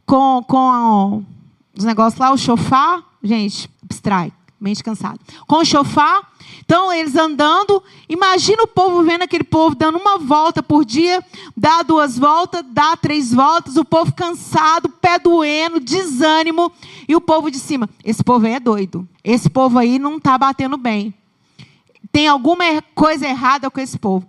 com, 0.05 0.43
com 0.47 1.23
os 1.77 1.85
negócios 1.85 2.19
lá, 2.19 2.31
o 2.31 2.37
chofar, 2.37 3.03
gente, 3.23 3.69
abstrai, 3.83 4.33
mente 4.59 4.83
cansada. 4.83 5.19
Com 5.47 5.57
o 5.57 5.65
chofar, 5.65 6.29
então, 6.61 6.91
eles 6.91 7.15
andando, 7.15 7.81
imagina 8.09 8.63
o 8.63 8.67
povo 8.67 9.03
vendo 9.03 9.21
aquele 9.21 9.43
povo 9.43 9.75
dando 9.75 9.97
uma 9.97 10.17
volta 10.17 10.63
por 10.63 10.83
dia, 10.83 11.23
dá 11.55 11.83
duas 11.83 12.17
voltas, 12.17 12.63
dá 12.71 12.95
três 12.95 13.33
voltas, 13.33 13.77
o 13.77 13.85
povo 13.85 14.13
cansado, 14.13 14.89
pé 14.89 15.19
doendo, 15.19 15.79
desânimo, 15.79 16.71
e 17.07 17.15
o 17.15 17.21
povo 17.21 17.51
de 17.51 17.59
cima. 17.59 17.89
Esse 18.03 18.23
povo 18.23 18.47
aí 18.47 18.53
é 18.53 18.59
doido. 18.59 19.07
Esse 19.23 19.49
povo 19.49 19.77
aí 19.77 19.99
não 19.99 20.17
está 20.17 20.37
batendo 20.37 20.77
bem. 20.77 21.13
Tem 22.11 22.27
alguma 22.27 22.63
coisa 22.95 23.27
errada 23.27 23.69
com 23.69 23.79
esse 23.79 23.97
povo. 23.99 24.27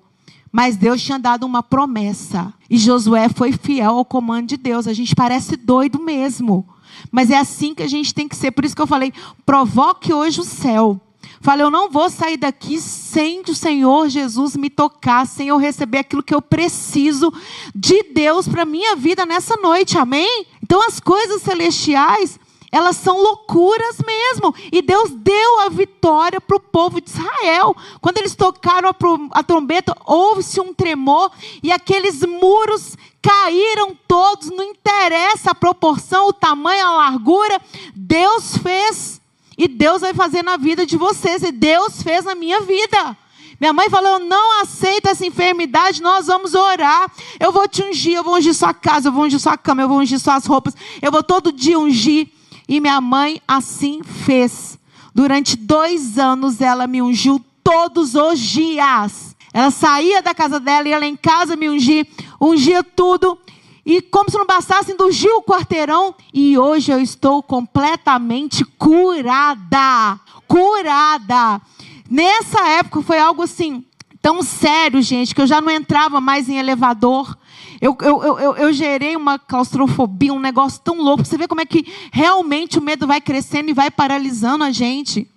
Mas 0.52 0.76
Deus 0.76 1.02
tinha 1.02 1.18
dado 1.18 1.44
uma 1.44 1.62
promessa. 1.62 2.52
E 2.68 2.78
Josué 2.78 3.28
foi 3.28 3.52
fiel 3.52 3.96
ao 3.96 4.04
comando 4.04 4.48
de 4.48 4.56
Deus. 4.56 4.86
A 4.86 4.92
gente 4.92 5.14
parece 5.14 5.56
doido 5.56 5.98
mesmo. 5.98 6.66
Mas 7.10 7.30
é 7.30 7.38
assim 7.38 7.74
que 7.74 7.82
a 7.82 7.88
gente 7.88 8.14
tem 8.14 8.26
que 8.26 8.36
ser. 8.36 8.50
Por 8.50 8.64
isso 8.64 8.74
que 8.74 8.82
eu 8.82 8.86
falei: 8.86 9.12
provoque 9.44 10.12
hoje 10.12 10.40
o 10.40 10.44
céu. 10.44 11.00
Fala, 11.40 11.62
eu 11.62 11.70
não 11.70 11.90
vou 11.90 12.08
sair 12.10 12.36
daqui 12.36 12.80
sem 12.80 13.42
o 13.46 13.54
Senhor 13.54 14.08
Jesus 14.08 14.56
me 14.56 14.70
tocar, 14.70 15.26
sem 15.26 15.48
eu 15.48 15.56
receber 15.56 15.98
aquilo 15.98 16.22
que 16.22 16.34
eu 16.34 16.42
preciso 16.42 17.32
de 17.74 18.02
Deus 18.04 18.48
para 18.48 18.64
minha 18.64 18.96
vida 18.96 19.24
nessa 19.26 19.56
noite. 19.56 19.98
Amém? 19.98 20.46
Então 20.62 20.84
as 20.86 20.98
coisas 20.98 21.42
celestiais, 21.42 22.40
elas 22.72 22.96
são 22.96 23.20
loucuras 23.20 23.98
mesmo. 24.04 24.54
E 24.72 24.82
Deus 24.82 25.10
deu 25.10 25.60
a 25.60 25.68
vitória 25.68 26.40
para 26.40 26.56
o 26.56 26.60
povo 26.60 27.00
de 27.00 27.10
Israel. 27.10 27.76
Quando 28.00 28.18
eles 28.18 28.34
tocaram 28.34 28.90
a, 29.32 29.42
trombeta, 29.42 29.96
houve-se 30.04 30.60
um 30.60 30.74
tremor 30.74 31.30
e 31.62 31.70
aqueles 31.70 32.22
muros 32.22 32.96
caíram 33.22 33.96
todos. 34.08 34.50
Não 34.50 34.64
interessa 34.64 35.52
a 35.52 35.54
proporção, 35.54 36.28
o 36.28 36.32
tamanho, 36.32 36.86
a 36.86 36.96
largura. 36.96 37.60
Deus 37.94 38.56
fez. 38.58 39.20
E 39.56 39.66
Deus 39.66 40.02
vai 40.02 40.12
fazer 40.12 40.42
na 40.42 40.56
vida 40.56 40.84
de 40.84 40.96
vocês. 40.96 41.42
E 41.42 41.50
Deus 41.50 42.02
fez 42.02 42.24
na 42.24 42.34
minha 42.34 42.60
vida. 42.60 43.16
Minha 43.60 43.72
mãe 43.72 43.88
falou: 43.88 44.12
Eu 44.12 44.18
não 44.20 44.60
aceito 44.60 45.06
essa 45.06 45.24
enfermidade, 45.26 46.02
nós 46.02 46.26
vamos 46.26 46.54
orar. 46.54 47.10
Eu 47.40 47.52
vou 47.52 47.66
te 47.66 47.82
ungir, 47.82 48.14
eu 48.14 48.24
vou 48.24 48.36
ungir 48.36 48.54
sua 48.54 48.74
casa, 48.74 49.08
eu 49.08 49.12
vou 49.12 49.24
ungir 49.24 49.40
sua 49.40 49.56
cama, 49.56 49.82
eu 49.82 49.88
vou 49.88 49.98
ungir 49.98 50.18
suas 50.18 50.44
roupas, 50.46 50.74
eu 51.00 51.10
vou 51.10 51.22
todo 51.22 51.52
dia 51.52 51.78
ungir. 51.78 52.28
E 52.68 52.80
minha 52.80 53.00
mãe 53.00 53.40
assim 53.46 54.02
fez. 54.02 54.78
Durante 55.14 55.56
dois 55.56 56.18
anos 56.18 56.60
ela 56.60 56.86
me 56.86 57.00
ungiu 57.00 57.42
todos 57.64 58.14
os 58.14 58.38
dias. 58.38 59.34
Ela 59.52 59.70
saía 59.70 60.20
da 60.20 60.34
casa 60.34 60.60
dela, 60.60 60.86
ia 60.86 60.98
lá 60.98 61.06
em 61.06 61.16
casa 61.16 61.56
me 61.56 61.68
ungir, 61.68 62.06
ungia 62.38 62.84
tudo. 62.84 63.38
E 63.86 64.02
como 64.02 64.28
se 64.28 64.36
não 64.36 64.44
bastasse, 64.44 64.90
indulgir 64.90 65.30
o 65.30 65.42
quarteirão. 65.42 66.12
E 66.34 66.58
hoje 66.58 66.90
eu 66.90 67.00
estou 67.00 67.40
completamente 67.40 68.64
curada. 68.64 70.18
Curada. 70.48 71.62
Nessa 72.10 72.66
época 72.68 73.00
foi 73.02 73.20
algo 73.20 73.42
assim, 73.42 73.84
tão 74.20 74.42
sério, 74.42 75.00
gente, 75.00 75.32
que 75.32 75.40
eu 75.40 75.46
já 75.46 75.60
não 75.60 75.70
entrava 75.70 76.20
mais 76.20 76.48
em 76.48 76.58
elevador. 76.58 77.38
Eu, 77.80 77.96
eu, 78.00 78.22
eu, 78.24 78.56
eu, 78.56 78.72
gerei 78.72 79.14
uma 79.14 79.38
claustrofobia, 79.38 80.32
um 80.32 80.40
negócio 80.40 80.80
tão 80.82 81.00
louco. 81.00 81.24
Você 81.24 81.38
vê 81.38 81.46
como 81.46 81.60
é 81.60 81.66
que 81.66 81.86
realmente 82.10 82.80
o 82.80 82.82
medo 82.82 83.06
vai 83.06 83.20
crescendo 83.20 83.70
e 83.70 83.74
vai 83.74 83.88
paralisando 83.88 84.64
a 84.64 84.72
gente. 84.72 85.30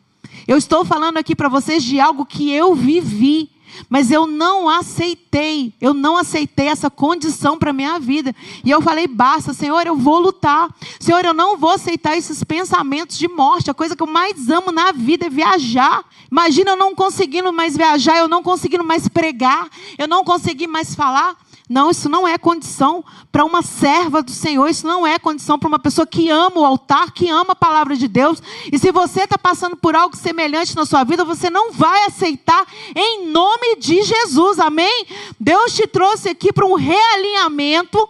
Eu 0.47 0.57
estou 0.57 0.83
falando 0.83 1.17
aqui 1.17 1.35
para 1.35 1.49
vocês 1.49 1.83
de 1.83 1.99
algo 1.99 2.25
que 2.25 2.51
eu 2.51 2.73
vivi. 2.73 3.51
Mas 3.87 4.11
eu 4.11 4.25
não 4.25 4.67
aceitei, 4.67 5.73
eu 5.79 5.93
não 5.93 6.17
aceitei 6.17 6.67
essa 6.67 6.89
condição 6.89 7.57
para 7.57 7.69
a 7.69 7.73
minha 7.73 7.99
vida. 7.99 8.35
E 8.63 8.69
eu 8.69 8.81
falei: 8.81 9.07
basta, 9.07 9.53
Senhor, 9.53 9.85
eu 9.85 9.95
vou 9.95 10.19
lutar. 10.19 10.73
Senhor, 10.99 11.23
eu 11.23 11.33
não 11.33 11.57
vou 11.57 11.71
aceitar 11.71 12.17
esses 12.17 12.43
pensamentos 12.43 13.17
de 13.17 13.27
morte. 13.27 13.69
A 13.69 13.73
coisa 13.73 13.95
que 13.95 14.03
eu 14.03 14.07
mais 14.07 14.49
amo 14.49 14.71
na 14.71 14.91
vida 14.91 15.27
é 15.27 15.29
viajar. 15.29 16.03
Imagina 16.31 16.71
eu 16.71 16.75
não 16.75 16.93
conseguindo 16.93 17.51
mais 17.53 17.75
viajar, 17.75 18.17
eu 18.17 18.27
não 18.27 18.43
conseguindo 18.43 18.83
mais 18.83 19.07
pregar, 19.07 19.69
eu 19.97 20.07
não 20.07 20.23
consegui 20.23 20.67
mais 20.67 20.93
falar. 20.95 21.35
Não, 21.69 21.91
isso 21.91 22.09
não 22.09 22.27
é 22.27 22.35
condição 22.35 23.05
para 23.31 23.45
uma 23.45 23.61
serva 23.61 24.23
do 24.23 24.31
Senhor, 24.31 24.67
isso 24.67 24.87
não 24.87 25.05
é 25.05 25.19
condição 25.19 25.59
para 25.59 25.67
uma 25.67 25.77
pessoa 25.77 26.07
que 26.07 26.27
ama 26.27 26.59
o 26.59 26.65
altar, 26.65 27.11
que 27.11 27.29
ama 27.29 27.51
a 27.51 27.55
palavra 27.55 27.95
de 27.95 28.07
Deus. 28.07 28.41
E 28.71 28.79
se 28.79 28.91
você 28.91 29.21
está 29.21 29.37
passando 29.37 29.77
por 29.77 29.95
algo 29.95 30.17
semelhante 30.17 30.75
na 30.75 30.83
sua 30.83 31.03
vida, 31.03 31.23
você 31.23 31.47
não 31.47 31.71
vai 31.71 32.05
aceitar 32.05 32.65
em 32.95 33.27
nome 33.27 33.75
de 33.75 34.01
Jesus, 34.01 34.57
amém? 34.57 35.05
Deus 35.39 35.75
te 35.75 35.85
trouxe 35.85 36.29
aqui 36.29 36.51
para 36.51 36.65
um 36.65 36.73
realinhamento 36.73 38.09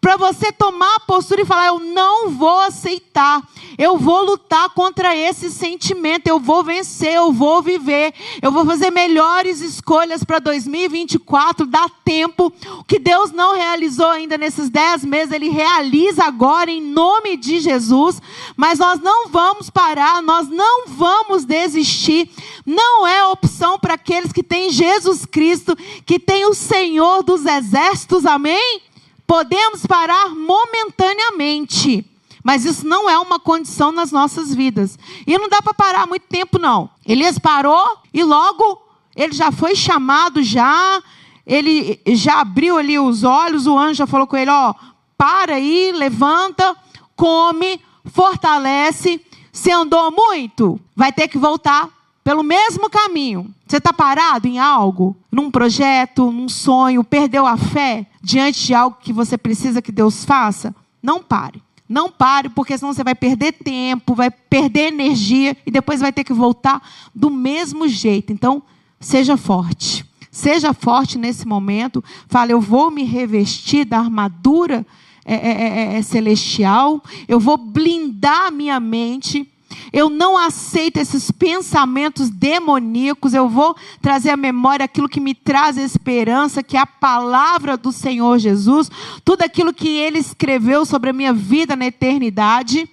para 0.00 0.16
você 0.16 0.52
tomar 0.52 0.94
a 0.96 1.00
postura 1.00 1.42
e 1.42 1.46
falar: 1.46 1.66
Eu 1.66 1.80
não 1.80 2.30
vou 2.30 2.60
aceitar, 2.60 3.42
eu 3.76 3.98
vou 3.98 4.24
lutar 4.24 4.70
contra 4.70 5.14
esse 5.14 5.50
sentimento, 5.50 6.28
eu 6.28 6.38
vou 6.38 6.62
vencer, 6.62 7.14
eu 7.14 7.32
vou 7.32 7.62
viver, 7.62 8.14
eu 8.40 8.52
vou 8.52 8.64
fazer 8.64 8.90
melhores 8.90 9.60
escolhas 9.60 10.22
para 10.22 10.38
2024. 10.38 11.66
Dá 11.66 11.88
tempo. 12.04 12.52
O 12.78 12.84
que 12.84 12.98
Deus 12.98 13.32
não 13.32 13.54
realizou 13.56 14.08
ainda 14.08 14.38
nesses 14.38 14.70
dez 14.70 15.04
meses, 15.04 15.32
Ele 15.32 15.48
realiza 15.48 16.24
agora 16.24 16.70
em 16.70 16.80
nome 16.80 17.36
de 17.36 17.58
Jesus. 17.58 18.22
Mas 18.56 18.78
nós 18.78 19.00
não 19.00 19.28
vamos 19.28 19.68
parar, 19.68 20.22
nós 20.22 20.48
não 20.48 20.86
vamos 20.86 21.44
desistir. 21.44 22.30
Não 22.64 23.06
é 23.06 23.24
opção 23.26 23.78
para 23.78 23.94
aqueles 23.94 24.32
que 24.32 24.42
têm 24.42 24.70
Jesus 24.70 25.26
Cristo, 25.26 25.76
que 26.06 26.18
tem 26.18 26.44
o 26.46 26.54
Senhor 26.54 27.22
dos 27.22 27.44
exércitos, 27.46 28.24
amém? 28.26 28.82
Podemos 29.28 29.84
parar 29.84 30.30
momentaneamente, 30.30 32.02
mas 32.42 32.64
isso 32.64 32.86
não 32.86 33.10
é 33.10 33.18
uma 33.18 33.38
condição 33.38 33.92
nas 33.92 34.10
nossas 34.10 34.54
vidas. 34.54 34.98
E 35.26 35.36
não 35.36 35.50
dá 35.50 35.60
para 35.60 35.74
parar 35.74 36.06
muito 36.06 36.22
tempo, 36.22 36.58
não. 36.58 36.88
Elias 37.06 37.38
parou 37.38 37.98
e 38.12 38.24
logo 38.24 38.82
ele 39.14 39.34
já 39.34 39.52
foi 39.52 39.76
chamado 39.76 40.42
já. 40.42 41.02
ele 41.46 42.00
já 42.06 42.40
abriu 42.40 42.78
ali 42.78 42.98
os 42.98 43.22
olhos, 43.22 43.66
o 43.66 43.78
anjo 43.78 43.96
já 43.96 44.06
falou 44.06 44.26
com 44.26 44.34
ele: 44.38 44.50
ó, 44.50 44.74
para 45.18 45.56
aí, 45.56 45.92
levanta, 45.92 46.74
come, 47.14 47.78
fortalece. 48.06 49.20
Se 49.52 49.70
andou 49.70 50.10
muito, 50.10 50.80
vai 50.96 51.12
ter 51.12 51.28
que 51.28 51.36
voltar 51.36 51.97
pelo 52.28 52.42
mesmo 52.42 52.90
caminho. 52.90 53.54
Você 53.66 53.78
está 53.78 53.90
parado 53.90 54.46
em 54.46 54.58
algo, 54.58 55.16
num 55.32 55.50
projeto, 55.50 56.30
num 56.30 56.46
sonho, 56.46 57.02
perdeu 57.02 57.46
a 57.46 57.56
fé 57.56 58.04
diante 58.22 58.66
de 58.66 58.74
algo 58.74 58.98
que 59.00 59.14
você 59.14 59.38
precisa 59.38 59.80
que 59.80 59.90
Deus 59.90 60.26
faça? 60.26 60.76
Não 61.02 61.22
pare. 61.22 61.62
Não 61.88 62.10
pare, 62.10 62.50
porque 62.50 62.76
senão 62.76 62.92
você 62.92 63.02
vai 63.02 63.14
perder 63.14 63.52
tempo, 63.52 64.14
vai 64.14 64.30
perder 64.30 64.92
energia 64.92 65.56
e 65.64 65.70
depois 65.70 66.00
vai 66.00 66.12
ter 66.12 66.22
que 66.22 66.34
voltar 66.34 66.86
do 67.14 67.30
mesmo 67.30 67.88
jeito. 67.88 68.30
Então, 68.30 68.62
seja 69.00 69.38
forte. 69.38 70.04
Seja 70.30 70.74
forte 70.74 71.16
nesse 71.16 71.48
momento. 71.48 72.04
Fale, 72.28 72.52
eu 72.52 72.60
vou 72.60 72.90
me 72.90 73.04
revestir 73.04 73.86
da 73.86 74.00
armadura 74.00 74.84
é, 75.24 75.34
é, 75.34 75.96
é, 75.96 76.02
celestial, 76.02 77.02
eu 77.26 77.40
vou 77.40 77.56
blindar 77.56 78.48
a 78.48 78.50
minha 78.50 78.78
mente 78.78 79.50
eu 79.92 80.10
não 80.10 80.36
aceito 80.36 80.98
esses 80.98 81.30
pensamentos 81.30 82.28
demoníacos. 82.30 83.34
Eu 83.34 83.48
vou 83.48 83.76
trazer 84.00 84.30
à 84.30 84.36
memória 84.36 84.84
aquilo 84.84 85.08
que 85.08 85.20
me 85.20 85.34
traz 85.34 85.76
esperança, 85.76 86.62
que 86.62 86.76
é 86.76 86.80
a 86.80 86.86
palavra 86.86 87.76
do 87.76 87.92
Senhor 87.92 88.38
Jesus, 88.38 88.90
tudo 89.24 89.42
aquilo 89.42 89.72
que 89.72 89.88
ele 89.88 90.18
escreveu 90.18 90.84
sobre 90.84 91.10
a 91.10 91.12
minha 91.12 91.32
vida 91.32 91.76
na 91.76 91.86
eternidade. 91.86 92.88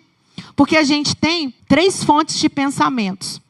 Porque 0.56 0.78
a 0.78 0.84
gente 0.84 1.16
tem 1.16 1.54
três 1.68 2.04
fontes 2.04 2.38
de 2.40 2.50
pensamentos. 2.50 3.42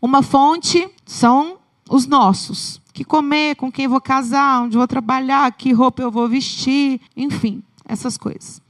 Uma 0.00 0.22
fonte 0.22 0.88
são 1.04 1.58
os 1.88 2.06
nossos. 2.06 2.80
Que 2.92 3.04
comer, 3.04 3.56
com 3.56 3.72
quem 3.72 3.88
vou 3.88 4.00
casar, 4.00 4.62
onde 4.62 4.76
vou 4.76 4.86
trabalhar, 4.86 5.50
que 5.52 5.72
roupa 5.72 6.02
eu 6.02 6.10
vou 6.10 6.28
vestir, 6.28 7.00
enfim, 7.16 7.62
essas 7.88 8.18
coisas. 8.18 8.60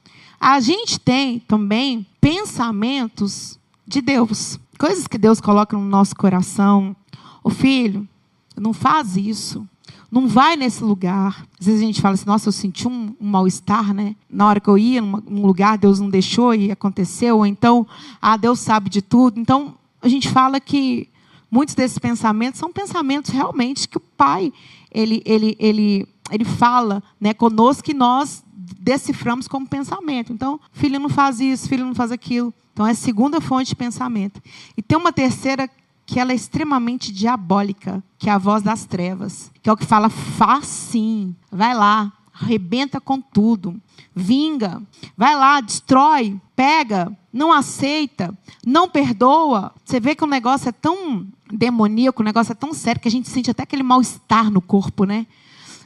A 0.41 0.59
gente 0.61 0.99
tem 0.99 1.39
também 1.41 2.07
pensamentos 2.21 3.59
de 3.87 4.01
Deus. 4.01 4.59
Coisas 4.79 5.07
que 5.07 5.19
Deus 5.19 5.41
coloca 5.41 5.77
no 5.77 5.85
nosso 5.85 6.15
coração. 6.17 6.95
O 7.43 7.51
filho, 7.51 8.09
não 8.57 8.73
faz 8.73 9.17
isso. 9.17 9.67
Não 10.11 10.29
vai 10.29 10.57
nesse 10.57 10.85
lugar. 10.85 11.47
Às 11.59 11.67
vezes 11.67 11.83
a 11.83 11.85
gente 11.87 12.01
fala 12.01 12.15
assim, 12.15 12.27
nossa, 12.27 12.49
eu 12.49 12.53
senti 12.53 12.87
um, 12.87 13.15
um 13.21 13.29
mal-estar, 13.29 13.95
né? 13.95 14.15
Na 14.29 14.47
hora 14.47 14.61
que 14.61 14.69
eu 14.69 14.77
ia 14.77 15.01
num 15.01 15.47
lugar, 15.47 15.79
Deus 15.79 16.01
não 16.01 16.11
deixou 16.11 16.55
e 16.55 16.71
aconteceu. 16.71 17.39
Ou 17.39 17.47
então, 17.47 17.87
ah, 18.21 18.37
Deus 18.37 18.61
sabe 18.61 18.91
de 18.91 19.01
tudo. 19.01 19.41
Então, 19.41 19.75
a 20.03 20.09
gente 20.09 20.29
fala 20.29 20.61
que 20.61 21.09
muitos 21.51 21.75
desses 21.75 21.99
pensamentos 21.99 22.59
são 22.59 22.73
pensamentos 22.73 23.31
realmente 23.31 23.89
que 23.89 23.97
o 23.97 24.01
Pai, 24.01 24.53
ele, 24.91 25.23
ele, 25.25 25.57
ele, 25.59 26.07
ele 26.31 26.45
fala 26.45 27.03
né, 27.21 27.33
conosco 27.33 27.83
que 27.83 27.95
nós 27.95 28.45
deciframos 28.79 29.49
como 29.49 29.67
pensamento. 29.67 30.33
Então, 30.33 30.61
filho 30.73 31.01
não 31.01 31.09
faz 31.09 31.41
isso, 31.41 31.69
filho 31.69 31.87
não 31.87 31.95
faz 31.95 32.13
aquilo. 32.13 32.53
Então, 32.73 32.87
é 32.87 32.93
a 32.93 32.95
segunda 32.95 33.41
fonte 33.41 33.69
de 33.69 33.77
pensamento. 33.77 34.43
E 34.77 34.83
tem 34.83 34.97
uma 34.97 35.13
terceira 35.13 35.69
que 36.07 36.19
ela 36.19 36.33
é 36.33 36.35
extremamente 36.35 37.13
diabólica, 37.13 38.03
que 38.19 38.29
é 38.29 38.33
a 38.33 38.39
voz 38.39 38.63
das 38.63 38.85
trevas, 38.85 39.51
que 39.63 39.69
é 39.69 39.73
o 39.73 39.77
que 39.77 39.87
fala, 39.87 40.09
faz 40.09 40.67
sim, 40.67 41.35
vai 41.51 41.75
lá, 41.75 42.13
arrebenta 42.35 43.01
com 43.01 43.21
tudo, 43.21 43.81
vinga, 44.15 44.83
vai 45.17 45.37
lá, 45.37 45.61
destrói, 45.61 46.41
pega, 46.57 47.17
não 47.33 47.53
aceita, 47.53 48.37
não 48.67 48.89
perdoa. 48.89 49.73
Você 49.85 50.01
vê 50.01 50.15
que 50.15 50.25
o 50.25 50.27
negócio 50.27 50.69
é 50.69 50.73
tão 50.73 51.27
demoníaco, 51.51 52.23
o 52.23 52.25
negócio 52.25 52.53
é 52.53 52.57
tão 52.57 52.75
sério 52.75 53.01
que 53.01 53.09
a 53.09 53.11
gente 53.11 53.29
sente 53.29 53.51
até 53.51 53.63
aquele 53.63 53.83
mal-estar 53.83 54.51
no 54.51 54.61
corpo, 54.61 55.05
né? 55.05 55.27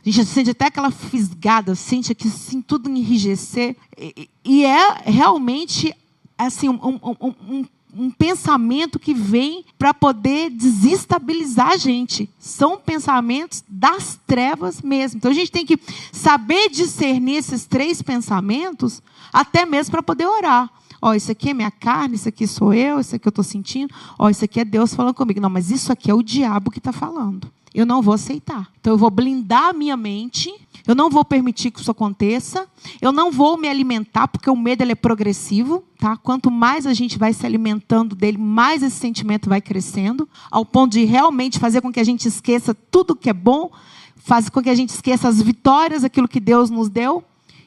A 0.04 0.10
gente 0.10 0.26
sente 0.26 0.50
até 0.50 0.66
aquela 0.66 0.92
fisgada, 0.92 1.74
sente 1.74 2.12
aqui 2.12 2.28
assim, 2.28 2.62
tudo 2.62 2.88
enrijecer. 2.88 3.76
E, 3.98 4.30
e 4.44 4.64
é 4.64 5.02
realmente 5.04 5.92
assim, 6.38 6.68
um, 6.68 7.00
um, 7.02 7.34
um, 7.48 7.64
um 7.96 8.10
pensamento 8.10 8.98
que 8.98 9.14
vem 9.14 9.64
para 9.78 9.94
poder 9.94 10.50
desestabilizar 10.50 11.68
a 11.68 11.76
gente. 11.76 12.28
São 12.38 12.78
pensamentos 12.78 13.64
das 13.68 14.18
trevas 14.26 14.82
mesmo. 14.82 15.18
Então 15.18 15.30
a 15.30 15.34
gente 15.34 15.50
tem 15.50 15.64
que 15.64 15.78
saber 16.12 16.68
discernir 16.68 17.36
esses 17.36 17.64
três 17.64 18.02
pensamentos, 18.02 19.02
até 19.32 19.64
mesmo 19.64 19.92
para 19.92 20.02
poder 20.02 20.26
orar. 20.26 20.70
Ó, 21.00 21.10
oh, 21.10 21.14
isso 21.14 21.30
aqui 21.30 21.50
é 21.50 21.54
minha 21.54 21.70
carne, 21.70 22.16
isso 22.16 22.28
aqui 22.28 22.46
sou 22.46 22.72
eu, 22.72 23.00
isso 23.00 23.14
aqui 23.14 23.28
eu 23.28 23.30
estou 23.30 23.44
sentindo. 23.44 23.94
Ó, 24.18 24.26
oh, 24.26 24.30
isso 24.30 24.44
aqui 24.44 24.60
é 24.60 24.64
Deus 24.64 24.94
falando 24.94 25.14
comigo. 25.14 25.40
Não, 25.40 25.50
mas 25.50 25.70
isso 25.70 25.92
aqui 25.92 26.10
é 26.10 26.14
o 26.14 26.22
diabo 26.22 26.70
que 26.70 26.78
está 26.78 26.92
falando. 26.92 27.50
Eu 27.76 27.86
não 27.86 28.02
vou 28.02 28.14
aceitar. 28.14 28.68
Então 28.80 28.94
eu 28.94 28.98
vou 28.98 29.10
blindar 29.10 29.68
a 29.68 29.72
minha 29.72 29.96
mente 29.96 30.52
eu 30.86 30.94
não 30.94 31.10
vou 31.10 31.24
permitir 31.24 31.72
que 31.72 31.80
isso 31.80 31.90
aconteça. 31.90 32.68
Eu 33.02 33.10
não 33.10 33.32
vou 33.32 33.58
me 33.58 33.68
alimentar, 33.68 34.28
porque 34.28 34.48
o 34.48 34.56
medo 34.56 34.82
ele 34.82 34.92
é 34.92 34.94
progressivo. 34.94 35.82
Tá? 35.98 36.16
Quanto 36.16 36.50
mais 36.50 36.86
a 36.86 36.94
gente 36.94 37.18
vai 37.18 37.32
se 37.32 37.44
alimentando 37.44 38.14
dele, 38.14 38.38
mais 38.38 38.82
esse 38.82 38.96
sentimento 38.96 39.48
vai 39.48 39.60
crescendo, 39.60 40.28
ao 40.50 40.64
ponto 40.64 40.92
de 40.92 41.04
realmente 41.04 41.58
fazer 41.58 41.80
com 41.80 41.92
que 41.92 41.98
a 41.98 42.04
gente 42.04 42.28
esqueça 42.28 42.72
tudo 42.74 43.16
que 43.16 43.28
é 43.28 43.32
bom, 43.32 43.70
fazer 44.14 44.50
com 44.50 44.62
que 44.62 44.70
a 44.70 44.74
gente 44.74 44.90
esqueça 44.90 45.26
as 45.26 45.42
vitórias, 45.42 46.04
aquilo 46.04 46.28
que 46.28 46.38
Deus 46.38 46.70
nos 46.70 46.88
deu, 46.88 47.24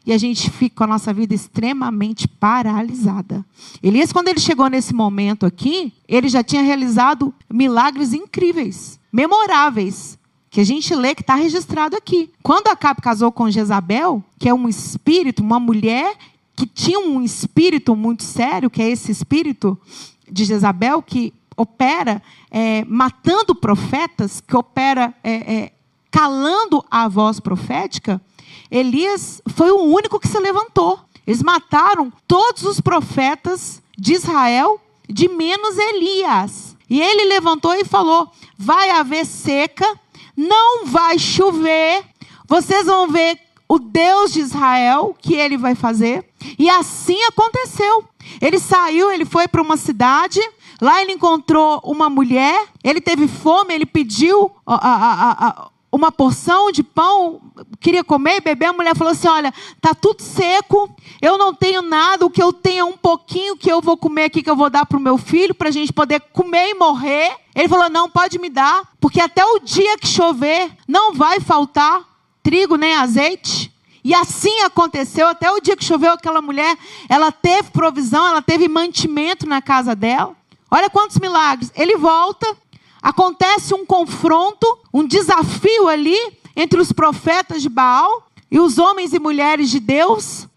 e 0.10 0.14
a 0.14 0.18
gente 0.18 0.50
fica 0.50 0.78
com 0.78 0.84
a 0.86 0.88
nossa 0.88 1.14
vida 1.14 1.36
extremamente 1.36 2.28
paralisada. 2.28 3.46
Elias, 3.82 4.12
quando 4.12 4.28
ele 4.30 4.40
chegou 4.40 4.68
nesse 4.68 4.92
momento 4.92 5.46
aqui, 5.46 5.94
ele 6.08 6.28
já 6.28 6.42
tinha 6.42 6.64
realizado 6.64 7.32
milagres 7.48 8.12
incríveis, 8.12 9.00
memoráveis 9.14 10.18
que 10.50 10.60
a 10.60 10.64
gente 10.64 10.96
lê 10.96 11.14
que 11.14 11.22
está 11.22 11.36
registrado 11.36 11.96
aqui. 11.96 12.32
Quando 12.42 12.70
Acabe 12.70 13.04
casou 13.04 13.32
com 13.32 13.52
Jezabel, 13.52 14.24
que 14.40 14.50
é 14.50 14.54
um 14.54 14.68
espírito, 14.68 15.44
uma 15.44 15.60
mulher 15.60 16.18
que 16.56 16.66
tinha 16.66 17.00
um 17.00 17.22
espírito 17.22 17.96
muito 17.96 18.24
sério, 18.24 18.68
que 18.68 18.82
é 18.82 18.90
esse 18.90 19.12
espírito 19.12 19.80
de 20.28 20.44
Jezabel, 20.44 21.04
que 21.04 21.32
opera 21.56 22.20
é, 22.50 22.84
matando 22.86 23.54
profetas, 23.54 24.42
que 24.42 24.56
opera 24.56 25.14
é, 25.24 25.34
é, 25.34 25.72
calando 26.12 26.84
a 26.90 27.08
voz 27.08 27.40
profética, 27.40 28.22
Elias 28.70 29.42
foi 29.50 29.72
o 29.72 29.84
único 29.84 30.20
que 30.20 30.28
se 30.28 30.40
levantou. 30.40 31.00
Eles 31.26 31.44
mataram 31.44 32.12
todos 32.28 32.64
os 32.64 32.82
profetas 32.82 33.82
de 33.98 34.14
Israel, 34.14 34.82
de 35.08 35.28
menos 35.28 35.78
Elias. 35.78 36.76
E 36.90 37.02
ele 37.02 37.26
levantou 37.26 37.74
e 37.74 37.86
falou: 37.86 38.32
vai 38.58 38.90
haver 38.90 39.26
seca 39.26 39.86
não 40.40 40.86
vai 40.86 41.20
chover. 41.20 42.06
Vocês 42.48 42.86
vão 42.86 43.10
ver 43.10 43.38
o 43.68 43.78
Deus 43.78 44.32
de 44.32 44.40
Israel, 44.40 45.14
que 45.22 45.36
ele 45.36 45.58
vai 45.58 45.76
fazer. 45.76 46.26
E 46.58 46.70
assim 46.70 47.22
aconteceu. 47.24 48.06
Ele 48.40 48.58
saiu, 48.58 49.12
ele 49.12 49.26
foi 49.26 49.50
para 49.50 49.62
uma 49.62 49.76
cidade. 49.76 50.40
Lá 50.82 51.02
ele 51.02 51.12
encontrou 51.12 51.82
uma 51.84 52.10
mulher. 52.10 52.68
Ele 52.82 53.02
teve 53.02 53.28
fome, 53.28 53.74
ele 53.74 53.86
pediu 53.86 54.50
a, 54.66 54.76
a, 54.76 55.48
a, 55.48 55.70
uma 55.92 56.12
porção 56.12 56.72
de 56.72 56.84
pão, 56.84 57.42
queria 57.80 58.04
comer 58.04 58.38
e 58.38 58.42
beber. 58.42 58.68
A 58.68 58.74
mulher 58.74 58.96
falou 58.96 59.12
assim: 59.12 59.28
Olha, 59.28 59.54
tá 59.82 59.94
tudo 59.94 60.22
seco, 60.22 60.94
eu 61.22 61.38
não 61.38 61.54
tenho 61.54 61.82
nada, 61.82 62.26
o 62.26 62.30
que 62.30 62.42
eu 62.42 62.54
tenho 62.54 62.82
é 62.82 62.84
um 62.84 62.98
pouquinho 62.98 63.58
que 63.58 63.72
eu 63.72 63.82
vou 63.82 63.98
comer 63.98 64.26
aqui, 64.26 64.44
que 64.44 64.50
eu 64.50 64.56
vou 64.56 64.70
dar 64.70 64.86
para 64.86 64.98
o 64.98 65.02
meu 65.02 65.18
filho, 65.18 65.56
para 65.56 65.70
a 65.70 65.72
gente 65.72 65.92
poder 65.92 66.20
comer 66.34 66.70
e 66.70 66.74
morrer. 66.76 67.36
Ele 67.56 67.68
falou: 67.68 67.90
Não, 67.90 68.10
pode 68.10 68.38
me 68.38 68.50
dar, 68.50 68.84
porque 69.00 69.20
até 69.20 69.44
o 69.44 69.60
dia 69.60 69.98
que 69.98 70.08
chover 70.08 70.72
não 70.88 71.14
vai 71.14 71.40
faltar 71.40 72.04
trigo 72.44 72.76
nem 72.76 72.96
azeite. 72.96 73.72
E 74.04 74.14
assim 74.14 74.62
aconteceu, 74.62 75.28
até 75.28 75.52
o 75.52 75.60
dia 75.60 75.76
que 75.76 75.84
choveu, 75.84 76.14
aquela 76.14 76.42
mulher, 76.42 76.78
ela 77.08 77.32
teve 77.32 77.70
provisão, 77.70 78.28
ela 78.28 78.42
teve 78.42 78.68
mantimento 78.68 79.46
na 79.46 79.62
casa 79.62 79.96
dela. 79.96 80.36
Olha 80.72 80.90
quantos 80.90 81.20
milagres. 81.20 81.72
Ele 81.76 81.98
volta, 81.98 82.56
acontece 83.02 83.74
um 83.74 83.86
confronto, 83.86 84.66
um 84.94 85.06
desafio 85.06 85.88
ali 85.88 86.18
entre 86.56 86.80
os 86.80 86.92
profetas 86.92 87.62
de 87.62 87.70
Baal 87.70 88.28
e 88.52 88.60
os 88.60 88.78
homens 88.78 89.14
e 89.14 89.20
mulheres 89.20 89.70
de 89.70 89.80
Deus. 89.80 90.48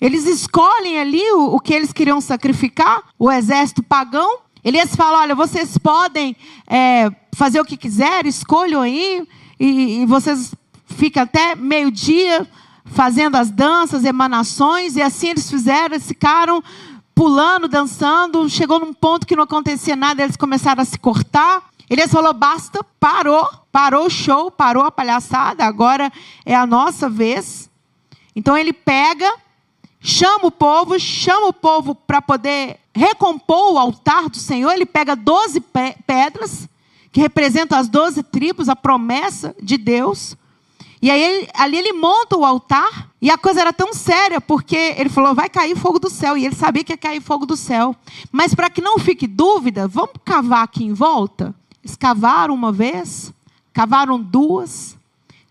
Eles 0.00 0.26
escolhem 0.26 0.98
ali 0.98 1.22
o, 1.32 1.56
o 1.56 1.60
que 1.60 1.74
eles 1.74 1.92
queriam 1.92 2.20
sacrificar, 2.20 3.02
o 3.18 3.30
exército 3.30 3.82
pagão. 3.82 4.38
Elias 4.64 4.96
fala: 4.96 5.20
olha, 5.20 5.34
vocês 5.34 5.76
podem 5.76 6.34
é, 6.66 7.10
fazer 7.34 7.60
o 7.60 7.64
que 7.64 7.76
quiserem, 7.76 8.28
escolham 8.28 8.80
aí, 8.80 9.26
e, 9.58 10.02
e 10.02 10.06
vocês 10.06 10.54
ficam 10.86 11.22
até 11.22 11.54
meio-dia 11.54 12.48
fazendo 12.84 13.36
as 13.36 13.50
danças, 13.50 14.04
emanações, 14.04 14.96
e 14.96 15.02
assim 15.02 15.28
eles 15.28 15.48
fizeram, 15.48 15.94
eles 15.94 16.06
ficaram 16.06 16.62
pulando, 17.14 17.68
dançando, 17.68 18.48
chegou 18.48 18.80
num 18.80 18.92
ponto 18.92 19.26
que 19.26 19.36
não 19.36 19.44
acontecia 19.44 19.94
nada, 19.94 20.22
eles 20.22 20.36
começaram 20.36 20.82
a 20.82 20.84
se 20.84 20.98
cortar. 20.98 21.62
Elias 21.90 22.12
falou: 22.12 22.32
basta, 22.32 22.84
parou, 23.00 23.50
parou 23.72 24.06
o 24.06 24.10
show, 24.10 24.48
parou 24.48 24.84
a 24.84 24.92
palhaçada, 24.92 25.64
agora 25.64 26.12
é 26.46 26.54
a 26.54 26.64
nossa 26.64 27.10
vez. 27.10 27.68
Então 28.34 28.56
ele 28.56 28.72
pega, 28.72 29.28
chama 30.00 30.46
o 30.46 30.52
povo, 30.52 30.98
chama 31.00 31.48
o 31.48 31.52
povo 31.52 31.96
para 31.96 32.22
poder 32.22 32.78
recompor 32.94 33.72
o 33.72 33.78
altar 33.78 34.28
do 34.28 34.36
Senhor. 34.36 34.70
Ele 34.70 34.86
pega 34.86 35.16
12 35.16 35.60
pedras, 36.06 36.68
que 37.10 37.20
representam 37.20 37.76
as 37.76 37.88
12 37.88 38.22
tribos, 38.22 38.68
a 38.68 38.76
promessa 38.76 39.52
de 39.60 39.76
Deus. 39.76 40.36
E 41.02 41.10
aí 41.10 41.48
ali 41.54 41.78
ele 41.78 41.94
monta 41.94 42.36
o 42.36 42.44
altar 42.44 43.10
e 43.22 43.30
a 43.30 43.38
coisa 43.38 43.62
era 43.62 43.72
tão 43.72 43.94
séria 43.94 44.38
porque 44.38 44.76
ele 44.76 45.08
falou 45.08 45.34
vai 45.34 45.48
cair 45.48 45.74
fogo 45.74 45.98
do 45.98 46.10
céu 46.10 46.36
e 46.36 46.44
ele 46.44 46.54
sabia 46.54 46.84
que 46.84 46.92
ia 46.92 46.96
cair 46.98 47.22
fogo 47.22 47.46
do 47.46 47.56
céu. 47.56 47.96
Mas 48.30 48.54
para 48.54 48.68
que 48.68 48.82
não 48.82 48.98
fique 48.98 49.26
dúvida, 49.26 49.88
vamos 49.88 50.12
cavar 50.24 50.62
aqui 50.62 50.84
em 50.84 50.92
volta. 50.92 51.54
Eles 51.82 51.96
cavaram 51.96 52.54
uma 52.54 52.72
vez, 52.72 53.32
cavaram 53.72 54.20
duas, 54.20 54.96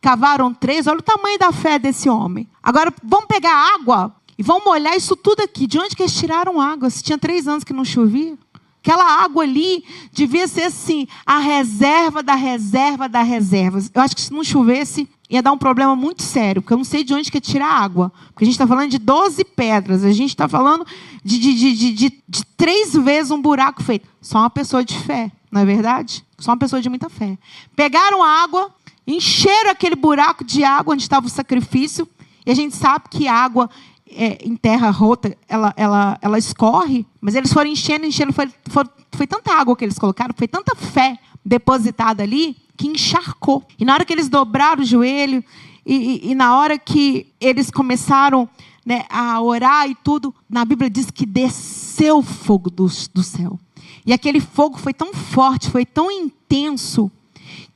cavaram 0.01 0.53
três. 0.53 0.87
Olha 0.87 0.99
o 0.99 1.03
tamanho 1.03 1.39
da 1.39 1.51
fé 1.51 1.79
desse 1.79 2.09
homem. 2.09 2.47
Agora 2.61 2.93
vamos 3.03 3.27
pegar 3.27 3.75
água 3.75 4.15
e 4.37 4.43
vamos 4.43 4.63
molhar 4.63 4.95
isso 4.95 5.15
tudo 5.15 5.41
aqui. 5.41 5.67
De 5.67 5.79
onde 5.79 5.95
que 5.95 6.03
eles 6.03 6.15
tiraram 6.15 6.61
água? 6.61 6.89
Se 6.89 7.03
tinha 7.03 7.17
três 7.17 7.47
anos 7.47 7.63
que 7.63 7.73
não 7.73 7.83
chovia. 7.83 8.37
Aquela 8.81 9.21
água 9.21 9.43
ali 9.43 9.83
devia 10.13 10.47
ser 10.47 10.63
assim, 10.63 11.05
a 11.25 11.37
reserva 11.37 12.23
da 12.23 12.35
reserva 12.35 13.09
da 13.09 13.21
reserva. 13.21 13.77
Eu 13.93 14.01
acho 14.01 14.15
que 14.15 14.21
se 14.21 14.31
não 14.31 14.41
chovesse, 14.41 15.07
ia 15.29 15.43
dar 15.43 15.51
um 15.51 15.57
problema 15.57 15.95
muito 15.95 16.23
sério, 16.23 16.61
porque 16.61 16.73
eu 16.73 16.77
não 16.77 16.85
sei 16.85 17.03
de 17.03 17.13
onde 17.13 17.29
que 17.29 17.41
tirar 17.41 17.67
água. 17.67 18.11
Porque 18.33 18.43
a 18.43 18.45
gente 18.45 18.55
está 18.55 18.65
falando 18.65 18.89
de 18.89 18.97
12 18.97 19.43
pedras, 19.43 20.05
a 20.05 20.11
gente 20.13 20.29
está 20.29 20.47
falando 20.47 20.85
de, 21.23 21.37
de, 21.37 21.93
de, 21.93 22.23
de 22.27 22.45
três 22.55 22.93
vezes 22.93 23.31
um 23.31 23.41
buraco 23.41 23.83
feito. 23.83 24.07
Só 24.21 24.39
uma 24.39 24.49
pessoa 24.49 24.83
de 24.83 24.97
fé, 24.97 25.29
não 25.51 25.61
é 25.61 25.65
verdade? 25.65 26.25
Só 26.37 26.51
uma 26.51 26.57
pessoa 26.57 26.81
de 26.81 26.89
muita 26.89 27.09
fé. 27.09 27.37
Pegaram 27.75 28.23
água, 28.23 28.73
encheram 29.05 29.71
aquele 29.71 29.95
buraco 29.95 30.43
de 30.43 30.63
água 30.63 30.93
onde 30.93 31.03
estava 31.03 31.25
o 31.25 31.29
sacrifício, 31.29 32.07
e 32.45 32.51
a 32.51 32.55
gente 32.55 32.75
sabe 32.75 33.05
que 33.09 33.27
água 33.27 33.69
é, 34.09 34.39
em 34.43 34.55
terra 34.55 34.89
rota, 34.89 35.35
ela, 35.47 35.73
ela, 35.77 36.17
ela 36.21 36.37
escorre, 36.37 37.05
mas 37.21 37.35
eles 37.35 37.53
foram 37.53 37.69
enchendo, 37.69 38.05
enchendo, 38.05 38.33
foi, 38.33 38.51
foi, 38.69 38.83
foi 39.11 39.27
tanta 39.27 39.53
água 39.53 39.75
que 39.75 39.85
eles 39.85 39.99
colocaram, 39.99 40.33
foi 40.35 40.47
tanta 40.47 40.75
fé 40.75 41.17
depositada 41.45 42.23
ali, 42.23 42.57
que 42.75 42.87
encharcou. 42.87 43.63
E 43.77 43.85
na 43.85 43.93
hora 43.93 44.05
que 44.05 44.13
eles 44.13 44.29
dobraram 44.29 44.81
o 44.81 44.85
joelho, 44.85 45.43
e, 45.85 45.95
e, 45.95 46.31
e 46.31 46.35
na 46.35 46.57
hora 46.57 46.77
que 46.77 47.27
eles 47.39 47.69
começaram 47.69 48.47
né, 48.85 49.05
a 49.09 49.41
orar 49.41 49.89
e 49.89 49.95
tudo, 49.95 50.33
na 50.49 50.65
Bíblia 50.65 50.89
diz 50.89 51.11
que 51.11 51.25
desceu 51.25 52.21
fogo 52.21 52.69
do, 52.69 52.87
do 53.13 53.23
céu. 53.23 53.59
E 54.05 54.13
aquele 54.13 54.39
fogo 54.39 54.77
foi 54.77 54.93
tão 54.93 55.13
forte, 55.13 55.69
foi 55.69 55.85
tão 55.85 56.11
intenso, 56.11 57.11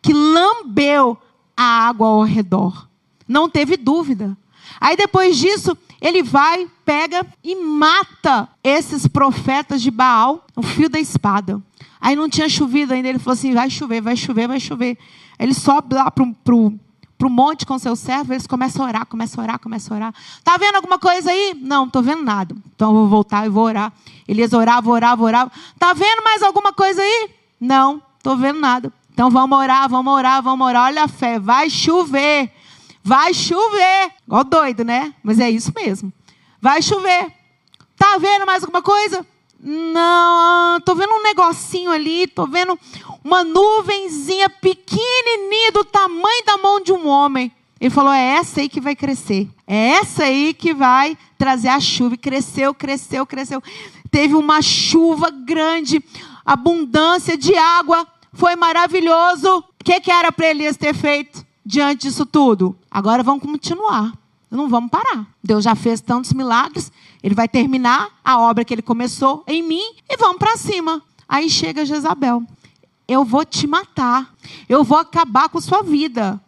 que 0.01 0.13
lambeu 0.13 1.17
a 1.55 1.63
água 1.63 2.07
ao 2.07 2.23
redor. 2.23 2.87
Não 3.27 3.49
teve 3.49 3.77
dúvida. 3.77 4.37
Aí 4.79 4.97
depois 4.97 5.37
disso, 5.37 5.77
ele 6.01 6.21
vai, 6.21 6.67
pega 6.83 7.25
e 7.43 7.55
mata 7.55 8.49
esses 8.63 9.07
profetas 9.07 9.81
de 9.81 9.89
Baal, 9.89 10.45
o 10.55 10.61
fio 10.61 10.89
da 10.89 10.99
espada. 10.99 11.61
Aí 12.01 12.15
não 12.15 12.27
tinha 12.27 12.49
chovido 12.49 12.93
ainda, 12.93 13.07
ele 13.07 13.19
falou 13.19 13.33
assim: 13.33 13.53
vai 13.53 13.69
chover, 13.69 14.01
vai 14.01 14.17
chover, 14.17 14.47
vai 14.47 14.59
chover. 14.59 14.97
Ele 15.39 15.53
sobe 15.53 15.95
lá 15.95 16.11
para 16.11 16.23
o 16.53 16.67
monte 17.29 17.65
com 17.65 17.77
seu 17.77 17.95
servo, 17.95 18.33
eles 18.33 18.47
começam 18.47 18.85
a 18.85 18.87
orar, 18.87 19.05
começam 19.05 19.41
a 19.41 19.47
orar, 19.47 19.59
começam 19.59 19.95
a 19.95 19.99
orar. 19.99 20.13
Está 20.37 20.57
vendo 20.57 20.75
alguma 20.75 20.97
coisa 20.97 21.31
aí? 21.31 21.55
Não, 21.59 21.85
estou 21.85 22.01
vendo 22.01 22.23
nada. 22.23 22.55
Então 22.75 22.89
eu 22.89 22.95
vou 22.95 23.07
voltar 23.07 23.45
e 23.45 23.49
vou 23.49 23.65
orar. 23.65 23.91
Elias 24.27 24.53
orava, 24.53 24.89
orava, 24.89 25.23
orava. 25.23 25.51
Está 25.73 25.93
vendo 25.93 26.23
mais 26.23 26.41
alguma 26.41 26.73
coisa 26.73 27.01
aí? 27.01 27.29
Não, 27.59 28.01
estou 28.17 28.35
vendo 28.37 28.59
nada. 28.59 28.91
Então 29.13 29.29
vamos 29.29 29.57
orar, 29.57 29.87
vamos 29.87 30.13
orar, 30.13 30.41
vamos 30.41 30.67
orar. 30.67 30.85
Olha 30.85 31.03
a 31.03 31.07
fé, 31.07 31.39
vai 31.39 31.69
chover. 31.69 32.51
Vai 33.03 33.33
chover. 33.33 34.11
Ó 34.29 34.43
doido, 34.43 34.83
né? 34.83 35.13
Mas 35.21 35.39
é 35.39 35.49
isso 35.49 35.71
mesmo. 35.75 36.11
Vai 36.61 36.81
chover. 36.81 37.31
Tá 37.97 38.17
vendo 38.17 38.45
mais 38.45 38.63
alguma 38.63 38.81
coisa? 38.81 39.25
Não, 39.65 40.81
tô 40.81 40.93
vendo 40.93 41.13
um 41.13 41.23
negocinho 41.23 41.89
ali, 41.89 42.27
tô 42.27 42.45
vendo 42.45 42.77
uma 43.23 43.43
nuvenzinha 43.43 44.49
pequenininha 44.49 45.71
do 45.71 45.85
tamanho 45.85 46.45
da 46.45 46.57
mão 46.57 46.81
de 46.81 46.91
um 46.91 47.07
homem. 47.07 47.49
Ele 47.79 47.89
falou: 47.89 48.11
é 48.11 48.35
essa 48.35 48.59
aí 48.59 48.67
que 48.67 48.81
vai 48.81 48.95
crescer. 48.95 49.47
É 49.65 49.91
essa 49.91 50.25
aí 50.25 50.53
que 50.53 50.73
vai 50.73 51.17
trazer 51.37 51.69
a 51.69 51.79
chuva. 51.79 52.15
E 52.15 52.17
cresceu, 52.17 52.73
cresceu, 52.73 53.25
cresceu. 53.25 53.63
Teve 54.11 54.35
uma 54.35 54.61
chuva 54.61 55.29
grande, 55.31 56.03
abundância 56.45 57.37
de 57.37 57.55
água. 57.55 58.05
Foi 58.33 58.55
maravilhoso. 58.55 59.59
O 59.59 59.83
que, 59.83 59.99
que 60.01 60.11
era 60.11 60.31
para 60.31 60.49
Elias 60.49 60.75
ter 60.75 60.93
feito? 60.93 61.45
diante 61.65 62.07
disso 62.07 62.25
tudo. 62.25 62.75
Agora 62.89 63.23
vamos 63.23 63.43
continuar. 63.43 64.11
Não 64.51 64.69
vamos 64.69 64.91
parar. 64.91 65.25
Deus 65.43 65.63
já 65.63 65.73
fez 65.73 65.99
tantos 66.01 66.33
milagres, 66.33 66.91
ele 67.23 67.33
vai 67.33 67.47
terminar 67.47 68.09
a 68.23 68.37
obra 68.39 68.65
que 68.65 68.73
ele 68.73 68.81
começou 68.81 69.43
em 69.47 69.63
mim 69.63 69.95
e 70.09 70.17
vamos 70.17 70.37
para 70.37 70.57
cima. 70.57 71.01
Aí 71.27 71.49
chega 71.49 71.85
Jezabel. 71.85 72.43
Eu 73.07 73.23
vou 73.23 73.45
te 73.45 73.65
matar. 73.65 74.33
Eu 74.67 74.83
vou 74.83 74.97
acabar 74.97 75.47
com 75.47 75.61
sua 75.61 75.81
vida. 75.81 76.39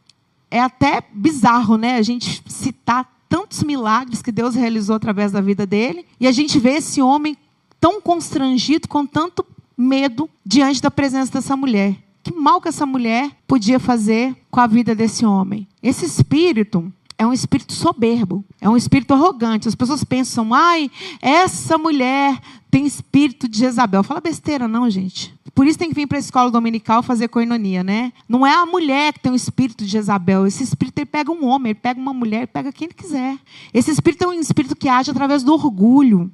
É 0.52 0.60
até 0.60 1.02
bizarro, 1.14 1.78
né? 1.78 1.96
A 1.96 2.02
gente 2.02 2.44
citar 2.48 3.10
tantos 3.30 3.64
milagres 3.64 4.22
que 4.22 4.32
Deus 4.32 4.54
realizou 4.54 4.98
através 4.98 5.32
da 5.32 5.42
vida 5.42 5.66
dele 5.66 6.06
e 6.20 6.28
a 6.28 6.32
gente 6.32 6.60
vê 6.60 6.76
esse 6.76 7.02
homem 7.02 7.38
tão 7.80 8.02
constrangido, 8.02 8.88
com 8.88 9.06
tanto 9.06 9.46
medo 9.78 10.30
diante 10.46 10.82
da 10.82 10.92
presença 10.92 11.34
dessa 11.34 11.56
mulher. 11.56 11.96
Que 12.24 12.34
mal 12.34 12.60
que 12.60 12.68
essa 12.68 12.86
mulher 12.86 13.32
podia 13.48 13.80
fazer 13.80 14.36
com 14.50 14.60
a 14.60 14.68
vida 14.68 14.96
desse 14.96 15.26
homem? 15.26 15.68
Esse 15.82 16.06
espírito 16.06 16.92
é 17.18 17.26
um 17.26 17.34
espírito 17.34 17.74
soberbo, 17.74 18.44
é 18.60 18.70
um 18.70 18.76
espírito 18.76 19.14
arrogante. 19.14 19.68
As 19.68 19.76
pessoas 19.76 20.04
pensam, 20.04 20.54
ai, 20.54 20.92
essa 21.22 21.78
mulher 21.78 22.40
tem 22.70 22.86
espírito 22.86 23.48
de 23.48 23.60
Jezabel. 23.60 24.04
Fala 24.04 24.20
besteira, 24.20 24.68
não, 24.68 24.90
gente. 24.90 25.34
Por 25.54 25.66
isso 25.66 25.80
tem 25.80 25.88
que 25.88 25.96
vir 25.96 26.08
para 26.08 26.18
a 26.18 26.20
escola 26.20 26.52
dominical 26.52 27.02
fazer 27.02 27.30
coinonia, 27.30 27.82
né? 27.84 28.12
Não 28.28 28.46
é 28.46 28.54
a 28.54 28.66
mulher 28.66 29.14
que 29.14 29.22
tem 29.22 29.32
o 29.32 29.36
espírito 29.36 29.86
de 29.86 29.92
Jezabel. 29.92 30.46
Esse 30.46 30.64
espírito 30.64 31.00
ele 31.00 31.06
pega 31.06 31.32
um 31.32 31.46
homem, 31.46 31.70
ele 31.70 31.80
pega 31.80 31.98
uma 31.98 32.14
mulher, 32.14 32.40
ele 32.40 32.48
pega 32.48 32.74
quem 32.74 32.88
ele 32.88 32.94
quiser. 32.94 33.38
Esse 33.74 33.92
espírito 33.92 34.26
é 34.26 34.28
um 34.28 34.34
espírito 34.34 34.76
que 34.76 34.90
age 34.90 35.12
através 35.12 35.42
do 35.42 35.54
orgulho, 35.54 36.30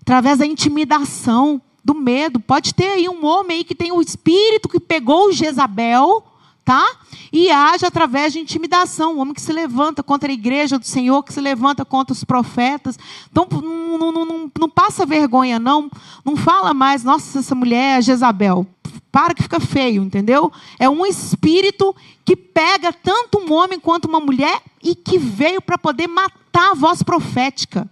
através 0.00 0.38
da 0.38 0.46
intimidação 0.46 1.60
do 1.84 1.94
medo. 1.94 2.40
Pode 2.40 2.74
ter 2.74 2.86
aí 2.86 3.06
um 3.06 3.26
homem 3.26 3.58
aí 3.58 3.64
que 3.64 3.74
tem 3.74 3.92
o 3.92 4.00
espírito 4.00 4.70
que 4.70 4.80
pegou 4.80 5.30
Jezabel, 5.30 6.24
tá? 6.64 6.96
E 7.32 7.50
age 7.50 7.84
através 7.84 8.32
de 8.32 8.38
intimidação. 8.38 9.16
Um 9.16 9.20
homem 9.20 9.34
que 9.34 9.42
se 9.42 9.52
levanta 9.52 10.02
contra 10.02 10.30
a 10.30 10.32
igreja 10.34 10.78
do 10.78 10.86
Senhor, 10.86 11.22
que 11.22 11.32
se 11.32 11.40
levanta 11.40 11.84
contra 11.84 12.12
os 12.12 12.24
profetas. 12.24 12.98
Então, 13.30 13.46
não, 13.50 14.12
não, 14.12 14.24
não, 14.24 14.52
não 14.58 14.68
passa 14.68 15.04
vergonha, 15.04 15.58
não. 15.58 15.90
Não 16.24 16.36
fala 16.36 16.72
mais, 16.72 17.04
nossa, 17.04 17.40
essa 17.40 17.54
mulher 17.54 17.98
é 17.98 18.02
Jezabel. 18.02 18.66
Para 19.12 19.34
que 19.34 19.42
fica 19.42 19.60
feio, 19.60 20.02
entendeu? 20.02 20.50
É 20.78 20.88
um 20.88 21.04
espírito 21.06 21.94
que 22.24 22.34
pega 22.34 22.92
tanto 22.92 23.38
um 23.38 23.52
homem 23.52 23.78
quanto 23.78 24.06
uma 24.06 24.18
mulher 24.18 24.62
e 24.82 24.94
que 24.94 25.18
veio 25.18 25.60
para 25.60 25.78
poder 25.78 26.08
matar 26.08 26.70
a 26.70 26.74
voz 26.74 27.02
profética. 27.02 27.88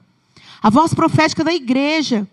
A 0.62 0.70
voz 0.70 0.94
profética 0.94 1.44
da 1.44 1.52
igreja. 1.52 2.26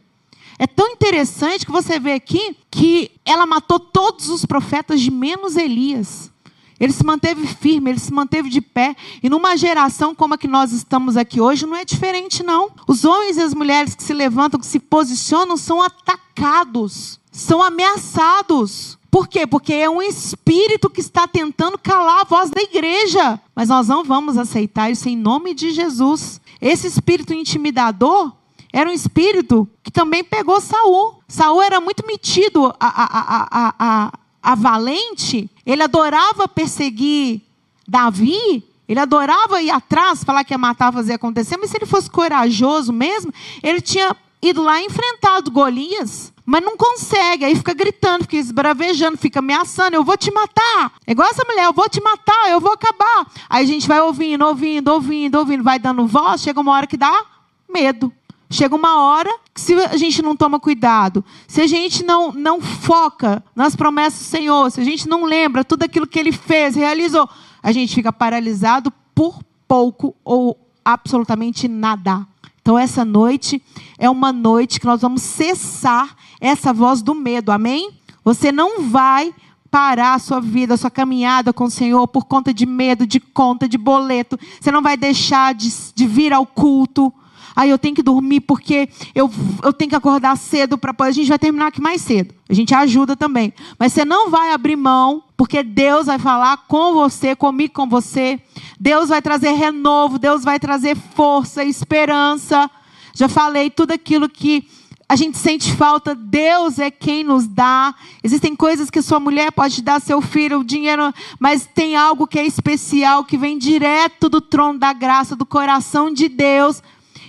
É 0.61 0.67
tão 0.67 0.89
interessante 0.89 1.65
que 1.65 1.71
você 1.71 1.97
vê 1.97 2.11
aqui 2.11 2.57
que 2.69 3.09
ela 3.23 3.45
matou 3.45 3.79
todos 3.79 4.27
os 4.27 4.45
profetas 4.45 4.99
de 4.99 5.09
menos 5.09 5.55
Elias. 5.55 6.29
Ele 6.77 6.91
se 6.91 7.05
manteve 7.05 7.47
firme, 7.47 7.91
ele 7.91 7.99
se 7.99 8.11
manteve 8.13 8.49
de 8.49 8.59
pé. 8.59 8.93
E 9.23 9.29
numa 9.29 9.55
geração 9.55 10.13
como 10.13 10.33
a 10.33 10.37
que 10.37 10.47
nós 10.47 10.73
estamos 10.73 11.15
aqui 11.15 11.39
hoje, 11.39 11.65
não 11.65 11.77
é 11.77 11.85
diferente, 11.85 12.43
não. 12.43 12.71
Os 12.85 13.05
homens 13.05 13.37
e 13.37 13.41
as 13.41 13.53
mulheres 13.53 13.95
que 13.95 14.03
se 14.03 14.13
levantam, 14.13 14.59
que 14.59 14.65
se 14.65 14.79
posicionam, 14.79 15.55
são 15.55 15.81
atacados, 15.81 17.21
são 17.31 17.63
ameaçados. 17.63 18.97
Por 19.09 19.27
quê? 19.29 19.47
Porque 19.47 19.73
é 19.73 19.89
um 19.89 20.01
espírito 20.01 20.89
que 20.89 20.99
está 20.99 21.25
tentando 21.25 21.77
calar 21.77 22.21
a 22.21 22.25
voz 22.25 22.49
da 22.49 22.61
igreja. 22.61 23.39
Mas 23.55 23.69
nós 23.69 23.87
não 23.87 24.03
vamos 24.03 24.37
aceitar 24.37 24.91
isso 24.91 25.07
em 25.07 25.15
nome 25.15 25.53
de 25.53 25.71
Jesus. 25.71 26.39
Esse 26.61 26.85
espírito 26.85 27.33
intimidador 27.33 28.33
era 28.71 28.89
um 28.89 28.93
espírito 28.93 29.67
que 29.83 29.91
também 29.91 30.23
pegou 30.23 30.61
Saul. 30.61 31.21
Saul 31.27 31.61
era 31.61 31.79
muito 31.79 32.05
metido 32.05 32.73
a, 32.79 32.87
a, 32.87 33.73
a, 33.79 34.13
a, 34.41 34.55
valente. 34.55 35.49
Ele 35.65 35.81
adorava 35.81 36.47
perseguir 36.47 37.41
Davi. 37.87 38.63
Ele 38.87 38.99
adorava 38.99 39.61
ir 39.61 39.69
atrás, 39.69 40.23
falar 40.23 40.43
que 40.43 40.53
ia 40.53 40.57
matar, 40.57 40.93
fazer 40.93 41.13
acontecer. 41.13 41.57
Mas 41.57 41.71
se 41.71 41.77
ele 41.77 41.85
fosse 41.85 42.09
corajoso 42.09 42.93
mesmo, 42.93 43.33
ele 43.63 43.81
tinha 43.81 44.15
ido 44.41 44.61
lá 44.63 44.81
enfrentado 44.81 45.51
Golias. 45.51 46.31
Mas 46.45 46.63
não 46.63 46.75
consegue, 46.75 47.45
aí 47.45 47.55
fica 47.55 47.75
gritando, 47.75 48.23
fica 48.23 48.37
esbravejando, 48.37 49.17
fica 49.17 49.37
ameaçando: 49.37 49.95
eu 49.95 50.03
vou 50.03 50.17
te 50.17 50.31
matar. 50.31 50.93
É 51.05 51.11
igual 51.11 51.29
essa 51.29 51.45
mulher: 51.47 51.65
eu 51.65 51.73
vou 51.73 51.87
te 51.87 52.01
matar, 52.01 52.49
eu 52.49 52.59
vou 52.59 52.71
acabar. 52.71 53.27
Aí 53.47 53.63
a 53.63 53.67
gente 53.67 53.87
vai 53.87 54.01
ouvindo, 54.01 54.43
ouvindo, 54.43 54.87
ouvindo, 54.87 55.37
ouvindo, 55.37 55.63
vai 55.63 55.77
dando 55.77 56.07
voz, 56.07 56.41
chega 56.41 56.59
uma 56.59 56.71
hora 56.71 56.87
que 56.87 56.97
dá 56.97 57.23
medo. 57.71 58.11
Chega 58.51 58.75
uma 58.75 59.03
hora 59.03 59.29
que 59.53 59.61
se 59.61 59.73
a 59.75 59.95
gente 59.95 60.23
não 60.23 60.35
toma 60.35 60.59
cuidado, 60.59 61.23
se 61.47 61.61
a 61.61 61.67
gente 61.67 62.03
não, 62.03 62.31
não 62.31 62.59
foca 62.59 63.43
nas 63.55 63.75
promessas 63.75 64.19
do 64.21 64.25
Senhor, 64.25 64.71
se 64.71 64.81
a 64.81 64.83
gente 64.83 65.07
não 65.07 65.23
lembra 65.23 65.63
tudo 65.63 65.83
aquilo 65.83 66.07
que 66.07 66.17
Ele 66.17 66.31
fez, 66.31 66.75
realizou, 66.75 67.29
a 67.61 67.71
gente 67.71 67.93
fica 67.93 68.11
paralisado 68.11 68.91
por 69.13 69.43
pouco 69.67 70.15
ou 70.23 70.57
absolutamente 70.83 71.67
nada. 71.67 72.25
Então 72.59 72.77
essa 72.77 73.05
noite 73.05 73.61
é 73.99 74.09
uma 74.09 74.33
noite 74.33 74.79
que 74.79 74.85
nós 74.85 75.01
vamos 75.01 75.21
cessar 75.21 76.15
essa 76.41 76.73
voz 76.73 77.03
do 77.03 77.13
medo, 77.13 77.51
amém? 77.51 77.91
Você 78.23 78.51
não 78.51 78.83
vai 78.83 79.33
parar 79.69 80.15
a 80.15 80.19
sua 80.19 80.41
vida, 80.41 80.73
a 80.73 80.77
sua 80.77 80.89
caminhada 80.89 81.53
com 81.53 81.65
o 81.65 81.71
Senhor 81.71 82.07
por 82.07 82.25
conta 82.25 82.53
de 82.53 82.65
medo, 82.65 83.05
de 83.05 83.19
conta, 83.19 83.67
de 83.69 83.77
boleto. 83.77 84.39
Você 84.59 84.71
não 84.71 84.81
vai 84.81 84.97
deixar 84.97 85.53
de, 85.53 85.69
de 85.93 86.07
vir 86.07 86.33
ao 86.33 86.45
culto. 86.45 87.13
Aí 87.55 87.69
eu 87.69 87.77
tenho 87.77 87.95
que 87.95 88.03
dormir 88.03 88.41
porque 88.41 88.89
eu, 89.13 89.29
eu 89.63 89.73
tenho 89.73 89.89
que 89.89 89.95
acordar 89.95 90.37
cedo 90.37 90.77
para 90.77 90.93
A 90.99 91.11
gente 91.11 91.27
vai 91.27 91.39
terminar 91.39 91.67
aqui 91.67 91.81
mais 91.81 92.01
cedo. 92.01 92.33
A 92.49 92.53
gente 92.53 92.73
ajuda 92.73 93.15
também. 93.15 93.53
Mas 93.77 93.93
você 93.93 94.03
não 94.03 94.29
vai 94.29 94.51
abrir 94.51 94.75
mão, 94.75 95.23
porque 95.37 95.63
Deus 95.63 96.07
vai 96.07 96.19
falar 96.19 96.65
com 96.67 96.93
você, 96.93 97.35
comigo, 97.35 97.73
com 97.73 97.87
você. 97.87 98.39
Deus 98.79 99.09
vai 99.09 99.21
trazer 99.21 99.51
renovo, 99.51 100.17
Deus 100.17 100.43
vai 100.43 100.59
trazer 100.59 100.95
força, 100.95 101.63
esperança. 101.63 102.69
Já 103.13 103.27
falei 103.27 103.69
tudo 103.69 103.91
aquilo 103.91 104.29
que 104.29 104.67
a 105.11 105.15
gente 105.15 105.39
sente 105.39 105.73
falta, 105.73 106.13
Deus 106.13 106.77
é 106.77 106.91
quem 106.91 107.23
nos 107.23 107.47
dá. 107.47 107.95
Existem 108.23 108.55
coisas 108.55 108.91
que 108.91 109.01
sua 109.01 109.19
mulher 109.19 109.51
pode 109.51 109.81
dar, 109.81 109.99
seu 109.99 110.21
filho, 110.21 110.59
o 110.59 110.63
dinheiro, 110.63 111.11
mas 111.39 111.65
tem 111.65 111.95
algo 111.95 112.27
que 112.27 112.37
é 112.37 112.45
especial, 112.45 113.23
que 113.23 113.35
vem 113.35 113.57
direto 113.57 114.29
do 114.29 114.39
trono 114.39 114.77
da 114.77 114.93
graça, 114.93 115.35
do 115.35 115.47
coração 115.47 116.13
de 116.13 116.29
Deus. 116.29 116.83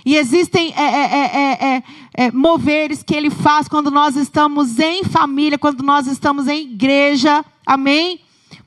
E 0.05 0.15
existem 0.15 0.73
é, 0.75 1.75
é, 1.77 1.83
é, 2.15 2.31
moveres 2.31 3.03
que 3.03 3.15
Ele 3.15 3.29
faz 3.29 3.67
quando 3.67 3.91
nós 3.91 4.15
estamos 4.15 4.79
em 4.79 5.03
família, 5.03 5.57
quando 5.57 5.83
nós 5.83 6.07
estamos 6.07 6.47
em 6.47 6.63
igreja. 6.63 7.45
Amém? 7.65 8.19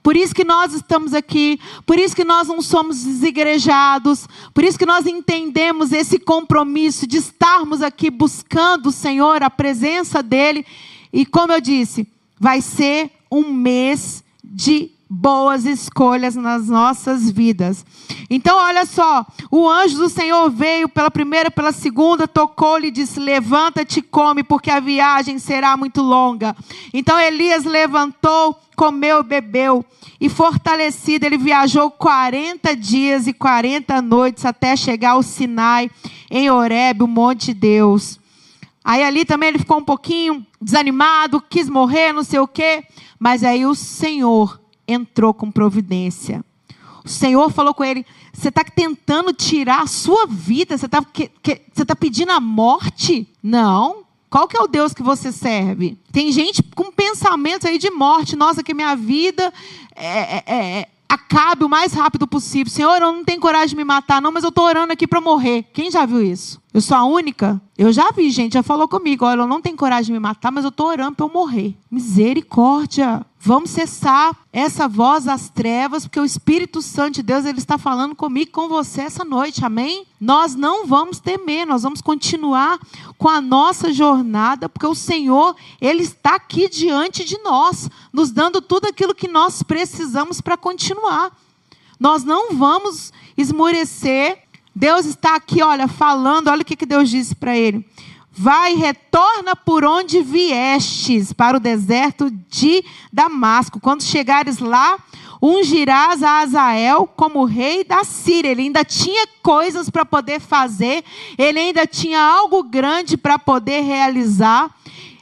Por 0.02 0.16
isso 0.16 0.34
que 0.34 0.44
nós 0.44 0.74
estamos 0.74 1.14
aqui, 1.14 1.58
por 1.86 1.98
isso 1.98 2.14
que 2.14 2.24
nós 2.24 2.48
não 2.48 2.60
somos 2.60 3.04
desigrejados, 3.04 4.28
por 4.52 4.62
isso 4.62 4.78
que 4.78 4.84
nós 4.84 5.06
entendemos 5.06 5.92
esse 5.92 6.18
compromisso 6.18 7.06
de 7.06 7.16
estarmos 7.16 7.80
aqui 7.80 8.10
buscando 8.10 8.90
o 8.90 8.92
Senhor, 8.92 9.42
a 9.42 9.48
presença 9.48 10.22
dEle. 10.22 10.66
E 11.10 11.24
como 11.24 11.52
eu 11.52 11.60
disse, 11.60 12.06
vai 12.38 12.60
ser 12.60 13.10
um 13.32 13.50
mês 13.52 14.22
de 14.42 14.90
boas 15.14 15.64
escolhas 15.64 16.34
nas 16.34 16.68
nossas 16.68 17.30
vidas. 17.30 17.86
Então, 18.28 18.58
olha 18.58 18.84
só, 18.84 19.24
o 19.48 19.68
anjo 19.68 19.96
do 19.96 20.08
Senhor 20.08 20.50
veio 20.50 20.88
pela 20.88 21.10
primeira, 21.10 21.50
pela 21.50 21.70
segunda, 21.70 22.26
tocou-lhe 22.26 22.88
e 22.88 22.90
disse: 22.90 23.20
Levanta-te 23.20 24.02
come, 24.02 24.42
porque 24.42 24.70
a 24.70 24.80
viagem 24.80 25.38
será 25.38 25.76
muito 25.76 26.02
longa. 26.02 26.56
Então 26.92 27.18
Elias 27.18 27.64
levantou, 27.64 28.58
comeu, 28.74 29.22
bebeu, 29.22 29.84
e 30.20 30.28
fortalecido, 30.28 31.24
ele 31.24 31.38
viajou 31.38 31.90
40 31.92 32.74
dias 32.74 33.28
e 33.28 33.32
40 33.32 34.02
noites 34.02 34.44
até 34.44 34.74
chegar 34.74 35.10
ao 35.10 35.22
Sinai, 35.22 35.88
em 36.28 36.50
Horeb, 36.50 37.04
o 37.04 37.06
monte 37.06 37.46
de 37.46 37.54
Deus. 37.54 38.18
Aí 38.84 39.02
ali 39.02 39.24
também 39.24 39.50
ele 39.50 39.58
ficou 39.58 39.78
um 39.78 39.84
pouquinho 39.84 40.44
desanimado, 40.60 41.40
quis 41.40 41.68
morrer, 41.68 42.12
não 42.12 42.24
sei 42.24 42.40
o 42.40 42.48
quê. 42.48 42.82
Mas 43.18 43.44
aí 43.44 43.64
o 43.64 43.74
Senhor 43.74 44.60
entrou 44.86 45.32
com 45.34 45.50
providência. 45.50 46.44
O 47.04 47.08
Senhor 47.08 47.50
falou 47.50 47.74
com 47.74 47.84
ele: 47.84 48.04
Você 48.32 48.48
está 48.48 48.64
tentando 48.64 49.32
tirar 49.32 49.82
a 49.82 49.86
sua 49.86 50.26
vida? 50.26 50.76
Você 50.76 50.86
está 50.86 51.02
tá 51.86 51.96
pedindo 51.96 52.32
a 52.32 52.40
morte? 52.40 53.28
Não. 53.42 54.04
Qual 54.30 54.48
que 54.48 54.56
é 54.56 54.60
o 54.60 54.66
Deus 54.66 54.92
que 54.92 55.02
você 55.02 55.30
serve? 55.30 55.96
Tem 56.10 56.32
gente 56.32 56.62
com 56.74 56.90
pensamentos 56.90 57.68
aí 57.68 57.78
de 57.78 57.90
morte. 57.90 58.34
Nossa, 58.34 58.64
que 58.64 58.74
minha 58.74 58.96
vida 58.96 59.52
é, 59.94 60.38
é, 60.38 60.44
é 60.46 60.88
acabe 61.08 61.64
o 61.64 61.68
mais 61.68 61.92
rápido 61.92 62.26
possível. 62.26 62.72
Senhor, 62.72 63.00
eu 63.00 63.12
não 63.12 63.24
tenho 63.24 63.40
coragem 63.40 63.68
de 63.68 63.76
me 63.76 63.84
matar, 63.84 64.20
não, 64.20 64.32
mas 64.32 64.42
eu 64.42 64.48
estou 64.48 64.64
orando 64.64 64.92
aqui 64.92 65.06
para 65.06 65.20
morrer. 65.20 65.64
Quem 65.72 65.90
já 65.90 66.04
viu 66.04 66.20
isso? 66.20 66.60
Eu 66.72 66.80
sou 66.80 66.96
a 66.96 67.04
única? 67.04 67.60
Eu 67.78 67.92
já 67.92 68.10
vi, 68.10 68.30
gente, 68.30 68.54
já 68.54 68.62
falou 68.62 68.88
comigo. 68.88 69.24
Olha, 69.24 69.42
eu 69.42 69.46
não 69.46 69.60
tenho 69.60 69.76
coragem 69.76 70.06
de 70.06 70.12
me 70.12 70.18
matar, 70.18 70.50
mas 70.50 70.64
eu 70.64 70.70
estou 70.70 70.88
orando 70.88 71.14
para 71.14 71.26
eu 71.26 71.32
morrer. 71.32 71.76
Misericórdia. 71.90 73.24
Vamos 73.46 73.72
cessar 73.72 74.34
essa 74.50 74.88
voz 74.88 75.24
das 75.24 75.50
trevas, 75.50 76.06
porque 76.06 76.18
o 76.18 76.24
Espírito 76.24 76.80
Santo 76.80 77.16
de 77.16 77.22
Deus 77.22 77.44
ele 77.44 77.58
está 77.58 77.76
falando 77.76 78.14
comigo, 78.14 78.50
com 78.50 78.70
você 78.70 79.02
essa 79.02 79.22
noite, 79.22 79.62
amém? 79.62 80.06
Nós 80.18 80.54
não 80.54 80.86
vamos 80.86 81.20
temer, 81.20 81.66
nós 81.66 81.82
vamos 81.82 82.00
continuar 82.00 82.80
com 83.18 83.28
a 83.28 83.42
nossa 83.42 83.92
jornada, 83.92 84.66
porque 84.66 84.86
o 84.86 84.94
Senhor 84.94 85.54
ele 85.78 86.02
está 86.02 86.36
aqui 86.36 86.70
diante 86.70 87.22
de 87.22 87.36
nós, 87.42 87.90
nos 88.10 88.30
dando 88.30 88.62
tudo 88.62 88.86
aquilo 88.86 89.14
que 89.14 89.28
nós 89.28 89.62
precisamos 89.62 90.40
para 90.40 90.56
continuar. 90.56 91.30
Nós 92.00 92.24
não 92.24 92.54
vamos 92.54 93.12
esmorecer. 93.36 94.38
Deus 94.74 95.04
está 95.04 95.36
aqui, 95.36 95.62
olha, 95.62 95.86
falando, 95.86 96.48
olha 96.48 96.62
o 96.62 96.64
que, 96.64 96.76
que 96.76 96.86
Deus 96.86 97.10
disse 97.10 97.34
para 97.34 97.54
ele. 97.54 97.86
Vai, 98.36 98.74
retorna 98.74 99.54
por 99.54 99.84
onde 99.84 100.20
viestes, 100.20 101.32
para 101.32 101.56
o 101.56 101.60
deserto 101.60 102.28
de 102.50 102.84
Damasco. 103.12 103.78
Quando 103.78 104.02
chegares 104.02 104.58
lá, 104.58 104.98
ungirás 105.40 106.20
a 106.20 106.40
Azael 106.40 107.06
como 107.06 107.44
rei 107.44 107.84
da 107.84 108.02
Síria. 108.02 108.50
Ele 108.50 108.62
ainda 108.62 108.84
tinha 108.84 109.24
coisas 109.40 109.88
para 109.88 110.04
poder 110.04 110.40
fazer, 110.40 111.04
ele 111.38 111.60
ainda 111.60 111.86
tinha 111.86 112.20
algo 112.20 112.64
grande 112.64 113.16
para 113.16 113.38
poder 113.38 113.82
realizar. 113.82 114.68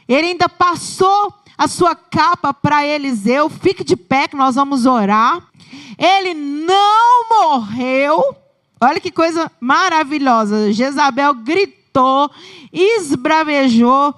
Ele 0.08 0.28
ainda 0.28 0.48
passou 0.48 1.34
a 1.58 1.68
sua 1.68 1.94
capa 1.94 2.54
para 2.54 2.86
Eliseu. 2.86 3.50
Fique 3.50 3.84
de 3.84 3.94
pé 3.94 4.26
que 4.26 4.36
nós 4.36 4.54
vamos 4.54 4.86
orar. 4.86 5.42
Ele 5.98 6.32
não 6.32 7.28
morreu. 7.28 8.34
Olha 8.80 8.98
que 8.98 9.10
coisa 9.10 9.52
maravilhosa. 9.60 10.72
Jezabel 10.72 11.34
gritou 11.34 11.81
gritou, 11.92 12.30
esbravejou, 12.72 14.14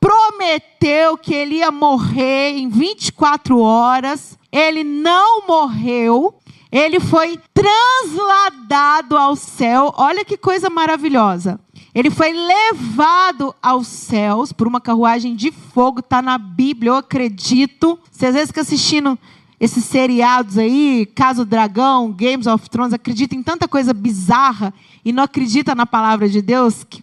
prometeu 0.00 1.18
que 1.18 1.34
ele 1.34 1.56
ia 1.56 1.70
morrer 1.70 2.56
em 2.56 2.68
24 2.68 3.58
horas. 3.60 4.38
Ele 4.50 4.82
não 4.82 5.46
morreu. 5.46 6.34
Ele 6.72 7.00
foi 7.00 7.38
transladado 7.54 9.16
ao 9.16 9.36
céu. 9.36 9.92
Olha 9.96 10.24
que 10.24 10.36
coisa 10.36 10.70
maravilhosa. 10.70 11.60
Ele 11.94 12.10
foi 12.10 12.32
levado 12.32 13.54
aos 13.62 13.86
céus 13.86 14.52
por 14.52 14.66
uma 14.66 14.80
carruagem 14.80 15.34
de 15.34 15.50
fogo, 15.50 16.00
está 16.00 16.20
na 16.20 16.36
Bíblia, 16.36 16.90
eu 16.90 16.96
acredito. 16.96 17.98
Você 18.10 18.26
às 18.26 18.34
vezes 18.34 18.48
fica 18.48 18.60
assistindo 18.60 19.18
esses 19.58 19.84
seriados 19.84 20.56
aí, 20.56 21.06
Caso 21.14 21.44
Dragão, 21.44 22.12
Games 22.12 22.46
of 22.46 22.68
Thrones, 22.70 22.92
acredita 22.92 23.34
em 23.34 23.42
tanta 23.42 23.66
coisa 23.66 23.92
bizarra 23.92 24.72
e 25.04 25.12
não 25.12 25.24
acredita 25.24 25.74
na 25.74 25.86
palavra 25.86 26.28
de 26.28 26.40
Deus, 26.40 26.84
que 26.84 27.02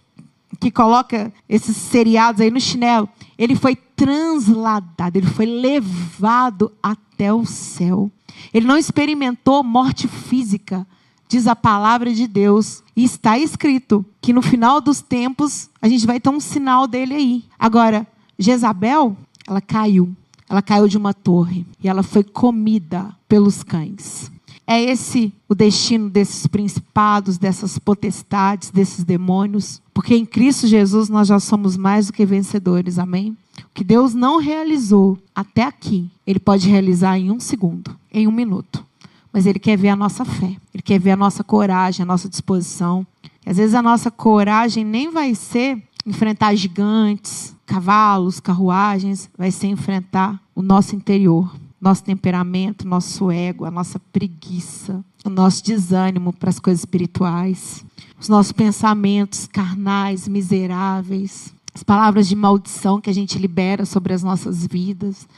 que 0.60 0.70
coloca 0.70 1.32
esses 1.48 1.76
seriados 1.76 2.40
aí 2.40 2.50
no 2.50 2.60
chinelo, 2.60 3.08
ele 3.38 3.54
foi 3.54 3.76
transladado, 3.76 5.16
ele 5.16 5.26
foi 5.26 5.46
levado 5.46 6.72
até 6.82 7.32
o 7.32 7.44
céu. 7.44 8.10
Ele 8.52 8.66
não 8.66 8.76
experimentou 8.76 9.62
morte 9.62 10.06
física, 10.06 10.86
diz 11.28 11.46
a 11.46 11.56
palavra 11.56 12.12
de 12.12 12.26
Deus. 12.26 12.82
E 12.94 13.04
está 13.04 13.38
escrito 13.38 14.04
que 14.20 14.32
no 14.32 14.42
final 14.42 14.80
dos 14.80 15.00
tempos 15.00 15.70
a 15.80 15.88
gente 15.88 16.06
vai 16.06 16.20
ter 16.20 16.28
um 16.28 16.40
sinal 16.40 16.86
dele 16.86 17.14
aí. 17.14 17.44
Agora, 17.58 18.06
Jezabel, 18.38 19.16
ela 19.46 19.60
caiu. 19.60 20.14
Ela 20.48 20.62
caiu 20.62 20.86
de 20.86 20.96
uma 20.96 21.12
torre 21.12 21.66
e 21.82 21.88
ela 21.88 22.02
foi 22.04 22.22
comida 22.22 23.14
pelos 23.28 23.62
cães. 23.64 24.30
É 24.66 24.82
esse 24.82 25.32
o 25.48 25.54
destino 25.54 26.10
desses 26.10 26.48
principados, 26.48 27.38
dessas 27.38 27.78
potestades, 27.78 28.70
desses 28.70 29.04
demônios? 29.04 29.80
Porque 29.94 30.16
em 30.16 30.26
Cristo 30.26 30.66
Jesus 30.66 31.08
nós 31.08 31.28
já 31.28 31.38
somos 31.38 31.76
mais 31.76 32.08
do 32.08 32.12
que 32.12 32.26
vencedores, 32.26 32.98
amém? 32.98 33.36
O 33.60 33.72
que 33.72 33.84
Deus 33.84 34.12
não 34.12 34.40
realizou 34.40 35.16
até 35.32 35.62
aqui, 35.62 36.10
Ele 36.26 36.40
pode 36.40 36.68
realizar 36.68 37.16
em 37.16 37.30
um 37.30 37.38
segundo, 37.38 37.96
em 38.12 38.26
um 38.26 38.32
minuto. 38.32 38.84
Mas 39.32 39.46
Ele 39.46 39.60
quer 39.60 39.76
ver 39.76 39.90
a 39.90 39.96
nossa 39.96 40.24
fé, 40.24 40.56
Ele 40.74 40.82
quer 40.82 40.98
ver 40.98 41.12
a 41.12 41.16
nossa 41.16 41.44
coragem, 41.44 42.02
a 42.02 42.06
nossa 42.06 42.28
disposição. 42.28 43.06
E 43.46 43.50
às 43.50 43.58
vezes 43.58 43.74
a 43.74 43.82
nossa 43.82 44.10
coragem 44.10 44.84
nem 44.84 45.12
vai 45.12 45.32
ser 45.36 45.80
enfrentar 46.04 46.54
gigantes, 46.56 47.54
cavalos, 47.64 48.40
carruagens, 48.40 49.30
vai 49.38 49.52
ser 49.52 49.68
enfrentar 49.68 50.40
o 50.56 50.62
nosso 50.62 50.96
interior 50.96 51.54
nosso 51.80 52.02
temperamento, 52.02 52.86
nosso 52.86 53.30
ego, 53.30 53.64
a 53.64 53.70
nossa 53.70 53.98
preguiça, 53.98 55.04
o 55.24 55.30
nosso 55.30 55.64
desânimo 55.64 56.32
para 56.32 56.50
as 56.50 56.58
coisas 56.58 56.80
espirituais, 56.80 57.84
os 58.18 58.28
nossos 58.28 58.52
pensamentos 58.52 59.46
carnais, 59.46 60.26
miseráveis, 60.26 61.54
as 61.74 61.82
palavras 61.82 62.26
de 62.26 62.34
maldição 62.34 63.00
que 63.00 63.10
a 63.10 63.12
gente 63.12 63.38
libera 63.38 63.84
sobre 63.84 64.14
as 64.14 64.22
nossas 64.22 64.66
vidas. 64.66 65.28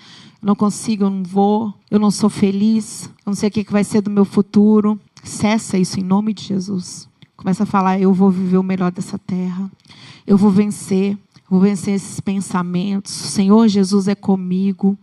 Eu 0.40 0.46
não 0.46 0.54
consigo, 0.54 1.04
eu 1.04 1.10
não 1.10 1.24
vou, 1.24 1.74
eu 1.90 1.98
não 1.98 2.12
sou 2.12 2.30
feliz, 2.30 3.06
eu 3.26 3.30
não 3.30 3.34
sei 3.34 3.48
o 3.48 3.52
que 3.52 3.72
vai 3.72 3.82
ser 3.82 4.00
do 4.00 4.10
meu 4.10 4.24
futuro. 4.24 4.98
Cessa 5.24 5.76
isso 5.76 5.98
em 5.98 6.04
nome 6.04 6.32
de 6.32 6.44
Jesus. 6.44 7.08
Começa 7.36 7.64
a 7.64 7.66
falar: 7.66 8.00
eu 8.00 8.14
vou 8.14 8.30
viver 8.30 8.56
o 8.56 8.62
melhor 8.62 8.92
dessa 8.92 9.18
terra, 9.18 9.68
eu 10.24 10.36
vou 10.38 10.50
vencer, 10.50 11.18
vou 11.50 11.58
vencer 11.60 11.94
esses 11.94 12.20
pensamentos. 12.20 13.12
O 13.20 13.26
Senhor 13.26 13.66
Jesus 13.66 14.06
é 14.06 14.14
comigo. 14.14 14.96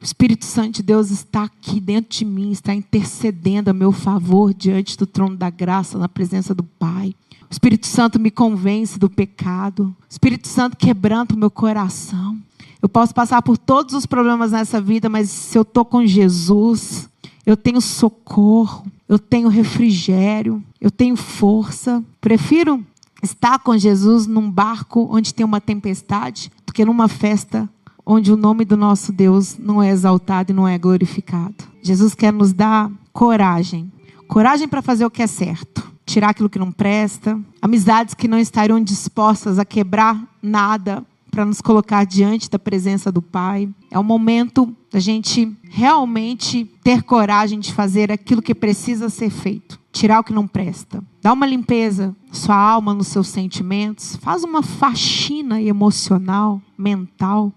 O 0.00 0.04
Espírito 0.04 0.46
Santo 0.46 0.76
de 0.76 0.82
Deus 0.82 1.10
está 1.10 1.44
aqui 1.44 1.78
dentro 1.78 2.16
de 2.16 2.24
mim, 2.24 2.50
está 2.50 2.74
intercedendo 2.74 3.68
a 3.68 3.74
meu 3.74 3.92
favor 3.92 4.54
diante 4.54 4.96
do 4.96 5.06
trono 5.06 5.36
da 5.36 5.50
graça, 5.50 5.98
na 5.98 6.08
presença 6.08 6.54
do 6.54 6.62
Pai. 6.62 7.14
O 7.42 7.52
Espírito 7.52 7.86
Santo 7.86 8.18
me 8.18 8.30
convence 8.30 8.98
do 8.98 9.10
pecado. 9.10 9.94
O 10.00 10.10
Espírito 10.10 10.48
Santo 10.48 10.78
quebranta 10.78 11.34
o 11.34 11.38
meu 11.38 11.50
coração. 11.50 12.38
Eu 12.80 12.88
posso 12.88 13.14
passar 13.14 13.42
por 13.42 13.58
todos 13.58 13.94
os 13.94 14.06
problemas 14.06 14.52
nessa 14.52 14.80
vida, 14.80 15.10
mas 15.10 15.28
se 15.28 15.58
eu 15.58 15.62
estou 15.62 15.84
com 15.84 16.06
Jesus, 16.06 17.06
eu 17.44 17.54
tenho 17.54 17.80
socorro, 17.80 18.86
eu 19.06 19.18
tenho 19.18 19.48
refrigério, 19.48 20.64
eu 20.80 20.90
tenho 20.90 21.14
força. 21.14 22.02
Prefiro 22.22 22.82
estar 23.22 23.58
com 23.58 23.76
Jesus 23.76 24.26
num 24.26 24.50
barco 24.50 25.06
onde 25.12 25.34
tem 25.34 25.44
uma 25.44 25.60
tempestade 25.60 26.50
do 26.64 26.72
que 26.72 26.86
numa 26.86 27.06
festa 27.06 27.68
onde 28.04 28.32
o 28.32 28.36
nome 28.36 28.64
do 28.64 28.76
nosso 28.76 29.12
Deus 29.12 29.56
não 29.58 29.82
é 29.82 29.90
exaltado 29.90 30.52
e 30.52 30.54
não 30.54 30.66
é 30.66 30.78
glorificado. 30.78 31.64
Jesus 31.82 32.14
quer 32.14 32.32
nos 32.32 32.52
dar 32.52 32.90
coragem 33.12 33.90
coragem 34.30 34.68
para 34.68 34.80
fazer 34.80 35.04
o 35.04 35.10
que 35.10 35.22
é 35.22 35.26
certo, 35.26 35.92
tirar 36.06 36.30
aquilo 36.30 36.48
que 36.48 36.58
não 36.58 36.70
presta, 36.70 37.36
amizades 37.60 38.14
que 38.14 38.28
não 38.28 38.38
estariam 38.38 38.80
dispostas 38.80 39.58
a 39.58 39.64
quebrar 39.64 40.22
nada 40.40 41.04
para 41.32 41.44
nos 41.44 41.60
colocar 41.60 42.06
diante 42.06 42.48
da 42.48 42.58
presença 42.58 43.10
do 43.10 43.20
Pai. 43.20 43.68
É 43.90 43.98
o 43.98 44.04
momento 44.04 44.72
da 44.92 45.00
gente 45.00 45.52
realmente 45.68 46.64
ter 46.84 47.02
coragem 47.02 47.58
de 47.58 47.74
fazer 47.74 48.12
aquilo 48.12 48.40
que 48.40 48.54
precisa 48.54 49.08
ser 49.08 49.30
feito. 49.30 49.80
Tirar 49.92 50.20
o 50.20 50.24
que 50.24 50.32
não 50.32 50.46
presta. 50.46 51.02
Dá 51.20 51.32
uma 51.32 51.46
limpeza 51.46 52.14
na 52.28 52.34
sua 52.34 52.56
alma, 52.56 52.94
nos 52.94 53.08
seus 53.08 53.26
sentimentos. 53.26 54.14
Faz 54.16 54.44
uma 54.44 54.62
faxina 54.62 55.60
emocional, 55.60 56.62
mental. 56.78 57.52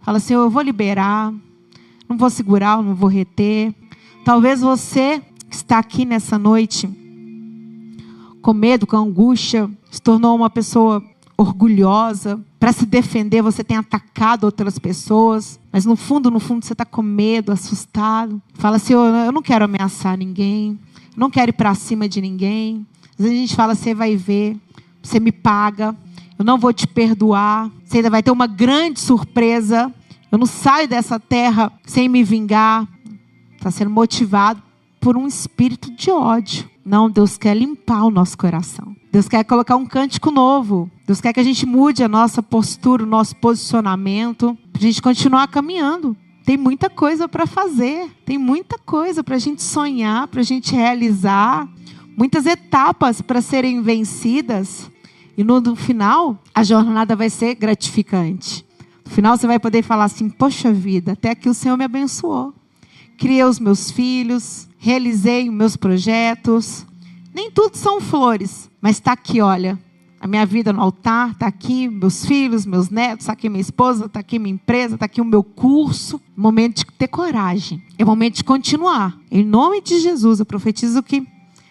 Fala 0.00 0.18
assim: 0.18 0.34
eu 0.34 0.50
vou 0.50 0.62
liberar, 0.62 1.32
não 2.08 2.16
vou 2.16 2.30
segurar, 2.30 2.82
não 2.82 2.94
vou 2.94 3.08
reter. 3.08 3.74
Talvez 4.24 4.60
você 4.60 5.22
que 5.48 5.56
está 5.56 5.78
aqui 5.78 6.04
nessa 6.04 6.38
noite 6.38 6.88
com 8.40 8.52
medo, 8.52 8.86
com 8.86 8.96
angústia, 8.96 9.70
se 9.90 10.00
tornou 10.00 10.34
uma 10.34 10.48
pessoa 10.48 11.02
orgulhosa. 11.36 12.40
Para 12.58 12.72
se 12.72 12.84
defender, 12.84 13.42
você 13.42 13.64
tem 13.64 13.76
atacado 13.76 14.44
outras 14.44 14.78
pessoas, 14.78 15.58
mas 15.72 15.86
no 15.86 15.96
fundo, 15.96 16.30
no 16.30 16.38
fundo, 16.38 16.64
você 16.64 16.74
está 16.74 16.84
com 16.84 17.02
medo, 17.02 17.52
assustado. 17.52 18.40
Fala 18.54 18.76
assim: 18.76 18.92
eu 18.92 19.32
não 19.32 19.42
quero 19.42 19.64
ameaçar 19.64 20.16
ninguém, 20.16 20.78
não 21.16 21.30
quero 21.30 21.50
ir 21.50 21.54
para 21.54 21.74
cima 21.74 22.08
de 22.08 22.20
ninguém. 22.20 22.86
Às 23.18 23.24
vezes 23.24 23.38
a 23.38 23.40
gente 23.40 23.56
fala: 23.56 23.74
você 23.74 23.94
vai 23.94 24.16
ver, 24.16 24.56
você 25.02 25.18
me 25.18 25.32
paga, 25.32 25.96
eu 26.40 26.44
não 26.44 26.56
vou 26.56 26.72
te 26.72 26.86
perdoar, 26.86 27.70
você 27.84 27.98
ainda 27.98 28.08
vai 28.08 28.22
ter 28.22 28.30
uma 28.30 28.46
grande 28.46 28.98
surpresa. 28.98 29.92
Eu 30.32 30.38
não 30.38 30.46
saio 30.46 30.88
dessa 30.88 31.20
terra 31.20 31.70
sem 31.84 32.08
me 32.08 32.24
vingar. 32.24 32.88
Está 33.58 33.70
sendo 33.70 33.90
motivado 33.90 34.62
por 34.98 35.18
um 35.18 35.26
espírito 35.26 35.90
de 35.90 36.10
ódio. 36.10 36.66
Não, 36.82 37.10
Deus 37.10 37.36
quer 37.36 37.54
limpar 37.54 38.04
o 38.04 38.10
nosso 38.10 38.38
coração. 38.38 38.96
Deus 39.12 39.28
quer 39.28 39.44
colocar 39.44 39.76
um 39.76 39.84
cântico 39.84 40.30
novo. 40.30 40.90
Deus 41.06 41.20
quer 41.20 41.34
que 41.34 41.40
a 41.40 41.44
gente 41.44 41.66
mude 41.66 42.02
a 42.02 42.08
nossa 42.08 42.42
postura, 42.42 43.02
o 43.02 43.06
nosso 43.06 43.36
posicionamento, 43.36 44.56
para 44.72 44.78
a 44.80 44.82
gente 44.82 45.02
continuar 45.02 45.46
caminhando. 45.46 46.16
Tem 46.46 46.56
muita 46.56 46.88
coisa 46.88 47.28
para 47.28 47.46
fazer, 47.46 48.10
tem 48.24 48.38
muita 48.38 48.78
coisa 48.78 49.22
para 49.22 49.36
a 49.36 49.38
gente 49.38 49.62
sonhar, 49.62 50.26
para 50.28 50.40
a 50.40 50.44
gente 50.44 50.74
realizar, 50.74 51.68
muitas 52.16 52.46
etapas 52.46 53.20
para 53.20 53.42
serem 53.42 53.82
vencidas. 53.82 54.90
E 55.36 55.44
no, 55.44 55.74
final, 55.76 56.42
a 56.54 56.62
jornada 56.62 57.16
vai 57.16 57.30
ser 57.30 57.54
gratificante. 57.54 58.64
No 59.04 59.10
final, 59.10 59.36
você 59.36 59.46
vai 59.46 59.58
poder 59.58 59.82
falar 59.82 60.04
assim: 60.04 60.28
Poxa 60.28 60.72
vida, 60.72 61.12
até 61.12 61.30
aqui 61.30 61.48
o 61.48 61.54
Senhor 61.54 61.76
me 61.76 61.84
abençoou. 61.84 62.54
Criei 63.16 63.44
os 63.44 63.58
meus 63.58 63.90
filhos, 63.90 64.68
realizei 64.78 65.50
meus 65.50 65.76
projetos. 65.76 66.86
Nem 67.34 67.50
tudo 67.50 67.76
são 67.76 68.00
flores, 68.00 68.70
mas 68.80 68.96
está 68.96 69.12
aqui, 69.12 69.40
olha. 69.40 69.78
A 70.20 70.26
minha 70.26 70.44
vida 70.44 70.70
no 70.70 70.82
altar, 70.82 71.30
está 71.30 71.46
aqui 71.46 71.88
meus 71.88 72.26
filhos, 72.26 72.66
meus 72.66 72.90
netos, 72.90 73.24
está 73.24 73.32
aqui 73.32 73.48
minha 73.48 73.62
esposa, 73.62 74.04
está 74.04 74.20
aqui 74.20 74.38
minha 74.38 74.54
empresa, 74.54 74.94
está 74.94 75.06
aqui 75.06 75.18
o 75.18 75.24
meu 75.24 75.42
curso. 75.42 76.20
Momento 76.36 76.84
de 76.84 76.86
ter 76.92 77.08
coragem. 77.08 77.82
É 77.98 78.04
momento 78.04 78.36
de 78.36 78.44
continuar. 78.44 79.18
Em 79.30 79.42
nome 79.42 79.80
de 79.80 79.98
Jesus, 79.98 80.38
eu 80.38 80.44
profetizo 80.44 81.02
que 81.02 81.26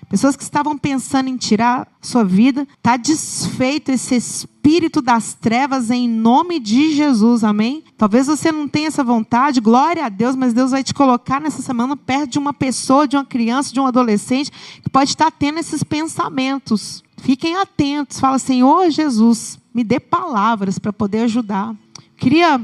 Pessoas 0.10 0.36
que 0.36 0.42
estavam 0.42 0.76
pensando 0.76 1.30
em 1.30 1.38
tirar 1.38 1.88
sua 2.02 2.24
vida, 2.24 2.68
está 2.78 2.98
desfeito 2.98 3.92
esse 3.92 4.16
espírito 4.16 5.04
das 5.04 5.36
trevas 5.36 5.92
em 5.92 6.10
nome 6.10 6.60
de 6.60 6.96
Jesus, 6.96 7.44
amém? 7.44 7.84
Talvez 7.96 8.26
você 8.26 8.52
não 8.52 8.68
tenha 8.68 8.88
essa 8.88 9.04
vontade, 9.04 9.62
glória 9.62 10.04
a 10.04 10.10
Deus, 10.10 10.36
mas 10.36 10.52
Deus 10.52 10.72
vai 10.72 10.84
te 10.84 10.96
colocar 10.96 11.40
nessa 11.40 11.62
semana 11.62 11.96
perto 11.96 12.32
de 12.32 12.40
uma 12.40 12.52
pessoa, 12.52 13.08
de 13.08 13.18
uma 13.18 13.26
criança, 13.26 13.72
de 13.72 13.80
um 13.80 13.86
adolescente 13.86 14.52
que 14.82 14.90
pode 14.90 15.12
estar 15.12 15.30
tendo 15.30 15.60
esses 15.60 15.84
pensamentos. 15.84 17.04
Fiquem 17.18 17.56
atentos, 17.58 18.20
fala, 18.20 18.40
Senhor 18.40 18.90
Jesus, 18.90 19.60
me 19.72 19.84
dê 19.84 20.00
palavras 20.00 20.80
para 20.80 20.92
poder 20.92 21.20
ajudar. 21.20 21.76
Queria 22.18 22.60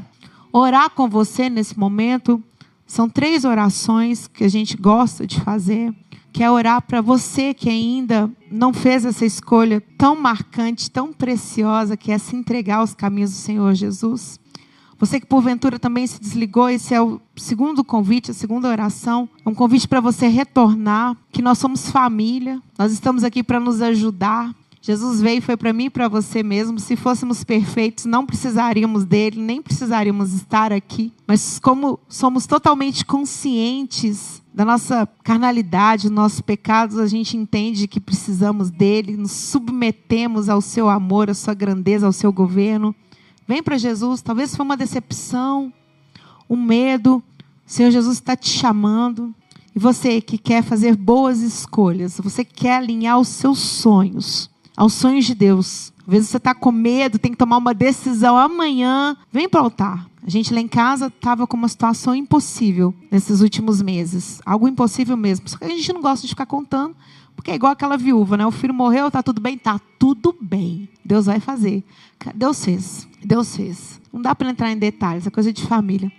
orar 0.51 0.89
com 0.89 1.07
você 1.07 1.47
nesse 1.47 1.77
momento. 1.77 2.41
São 2.87 3.07
três 3.07 3.45
orações 3.45 4.27
que 4.27 4.43
a 4.43 4.49
gente 4.49 4.75
gosta 4.75 5.27
de 5.27 5.39
fazer 5.41 5.93
quer 6.35 6.51
orar 6.51 6.81
para 6.81 6.99
você 6.99 7.53
que 7.53 7.69
ainda 7.69 8.29
não 8.51 8.73
fez 8.73 9.05
essa 9.05 9.25
escolha 9.25 9.81
tão 9.97 10.17
marcante, 10.17 10.91
tão 10.91 11.13
preciosa, 11.13 11.95
que 11.95 12.11
é 12.11 12.17
se 12.17 12.35
entregar 12.35 12.79
aos 12.79 12.93
caminhos 12.93 13.31
do 13.31 13.37
Senhor 13.37 13.73
Jesus. 13.73 14.37
Você 14.99 15.17
que 15.17 15.25
porventura 15.25 15.79
também 15.79 16.05
se 16.05 16.19
desligou, 16.19 16.67
esse 16.67 16.93
é 16.93 17.01
o 17.01 17.21
segundo 17.37 17.85
convite, 17.85 18.31
a 18.31 18.33
segunda 18.33 18.67
oração. 18.67 19.29
É 19.45 19.49
um 19.49 19.53
convite 19.53 19.87
para 19.87 20.01
você 20.01 20.27
retornar, 20.27 21.15
que 21.31 21.41
nós 21.41 21.57
somos 21.57 21.89
família, 21.89 22.61
nós 22.77 22.91
estamos 22.91 23.23
aqui 23.23 23.41
para 23.41 23.57
nos 23.57 23.81
ajudar. 23.81 24.53
Jesus 24.85 25.19
veio 25.19 25.41
foi 25.41 25.57
para 25.57 25.73
mim 25.73 25.85
e 25.85 25.89
para 25.89 26.07
você 26.07 26.43
mesmo. 26.43 26.79
Se 26.79 26.95
fôssemos 26.95 27.43
perfeitos, 27.43 28.05
não 28.05 28.23
precisaríamos 28.23 29.03
dele, 29.03 29.41
nem 29.41 29.59
precisaríamos 29.59 30.31
estar 30.31 30.71
aqui. 30.71 31.11
Mas 31.25 31.57
como 31.57 31.99
somos 32.07 32.45
totalmente 32.45 33.03
conscientes 33.03 34.43
da 34.53 34.63
nossa 34.63 35.09
carnalidade, 35.23 36.03
dos 36.03 36.11
nossos 36.11 36.39
pecados, 36.39 36.99
a 36.99 37.07
gente 37.07 37.35
entende 37.35 37.87
que 37.87 37.99
precisamos 37.99 38.69
dele, 38.69 39.17
nos 39.17 39.31
submetemos 39.31 40.49
ao 40.49 40.61
seu 40.61 40.87
amor, 40.87 41.31
à 41.31 41.33
sua 41.33 41.55
grandeza, 41.55 42.05
ao 42.05 42.13
seu 42.13 42.31
governo. 42.31 42.93
Vem 43.47 43.63
para 43.63 43.79
Jesus, 43.79 44.21
talvez 44.21 44.55
foi 44.55 44.63
uma 44.63 44.77
decepção, 44.77 45.73
um 46.47 46.55
medo. 46.55 47.23
O 47.65 47.71
Senhor 47.71 47.89
Jesus 47.89 48.17
está 48.17 48.35
te 48.35 48.49
chamando. 48.49 49.33
E 49.75 49.79
você 49.79 50.21
que 50.21 50.37
quer 50.37 50.61
fazer 50.61 50.95
boas 50.95 51.41
escolhas, 51.41 52.19
você 52.19 52.45
que 52.45 52.53
quer 52.53 52.75
alinhar 52.75 53.19
os 53.19 53.29
seus 53.29 53.57
sonhos 53.57 54.53
aos 54.75 54.93
sonhos 54.93 55.25
de 55.25 55.33
Deus. 55.33 55.93
Às 56.05 56.11
vezes 56.11 56.29
você 56.29 56.37
está 56.37 56.53
com 56.53 56.71
medo, 56.71 57.17
tem 57.17 57.31
que 57.31 57.37
tomar 57.37 57.57
uma 57.57 57.73
decisão 57.73 58.37
amanhã. 58.37 59.17
Vem 59.31 59.49
para 59.49 59.61
o 59.61 59.63
altar. 59.63 60.07
A 60.25 60.29
gente 60.29 60.53
lá 60.53 60.59
em 60.59 60.67
casa 60.67 61.07
estava 61.07 61.47
com 61.47 61.55
uma 61.57 61.67
situação 61.67 62.15
impossível 62.15 62.93
nesses 63.11 63.41
últimos 63.41 63.81
meses. 63.81 64.41
Algo 64.45 64.67
impossível 64.67 65.15
mesmo. 65.15 65.47
Só 65.47 65.57
que 65.57 65.65
a 65.65 65.69
gente 65.69 65.93
não 65.93 66.01
gosta 66.01 66.25
de 66.25 66.29
ficar 66.29 66.45
contando, 66.45 66.95
porque 67.35 67.51
é 67.51 67.55
igual 67.55 67.71
aquela 67.71 67.97
viúva, 67.97 68.37
né? 68.37 68.45
O 68.45 68.51
filho 68.51 68.73
morreu, 68.73 69.09
tá 69.09 69.21
tudo 69.21 69.41
bem? 69.41 69.57
Tá 69.57 69.79
tudo 69.99 70.35
bem. 70.39 70.89
Deus 71.03 71.25
vai 71.25 71.39
fazer. 71.39 71.83
Deus 72.33 72.63
fez. 72.63 73.07
Deus 73.23 73.55
fez. 73.55 74.01
Não 74.11 74.21
dá 74.21 74.33
para 74.35 74.49
entrar 74.49 74.71
em 74.71 74.77
detalhes, 74.77 75.27
é 75.27 75.29
coisa 75.29 75.51
de 75.51 75.63
família. 75.63 76.11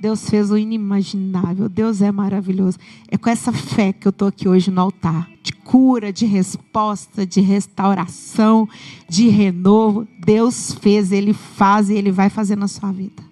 Deus 0.00 0.28
fez 0.30 0.50
o 0.50 0.56
inimaginável. 0.56 1.68
Deus 1.68 2.00
é 2.00 2.10
maravilhoso. 2.10 2.78
É 3.08 3.18
com 3.18 3.28
essa 3.28 3.52
fé 3.52 3.92
que 3.92 4.08
eu 4.08 4.10
estou 4.10 4.28
aqui 4.28 4.48
hoje 4.48 4.70
no 4.70 4.80
altar 4.80 5.28
cura, 5.70 6.12
de 6.12 6.26
resposta, 6.26 7.24
de 7.24 7.40
restauração, 7.40 8.68
de 9.08 9.28
renovo. 9.28 10.04
Deus 10.18 10.74
fez, 10.74 11.12
Ele 11.12 11.32
faz 11.32 11.88
e 11.88 11.94
Ele 11.94 12.10
vai 12.10 12.28
fazer 12.28 12.56
na 12.56 12.66
sua 12.66 12.90
vida. 12.90 13.22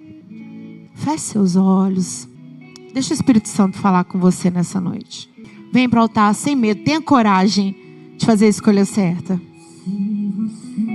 Feche 0.95 1.25
seus 1.25 1.57
olhos. 1.57 2.29
Deixa 2.95 3.13
o 3.13 3.15
Espírito 3.15 3.49
Santo 3.49 3.77
falar 3.77 4.05
com 4.05 4.21
você 4.21 4.51
nessa 4.51 4.81
noite. 4.81 5.29
Vem 5.73 5.89
para 5.89 5.99
o 5.99 6.03
altar 6.03 6.33
sem 6.33 6.55
medo. 6.55 6.85
Tenha 6.85 7.03
coragem 7.03 7.75
de 8.17 8.25
fazer 8.25 8.47
a 8.47 8.51
escolha 8.51 8.85
certa. 8.85 9.41
Sim. 9.85 10.88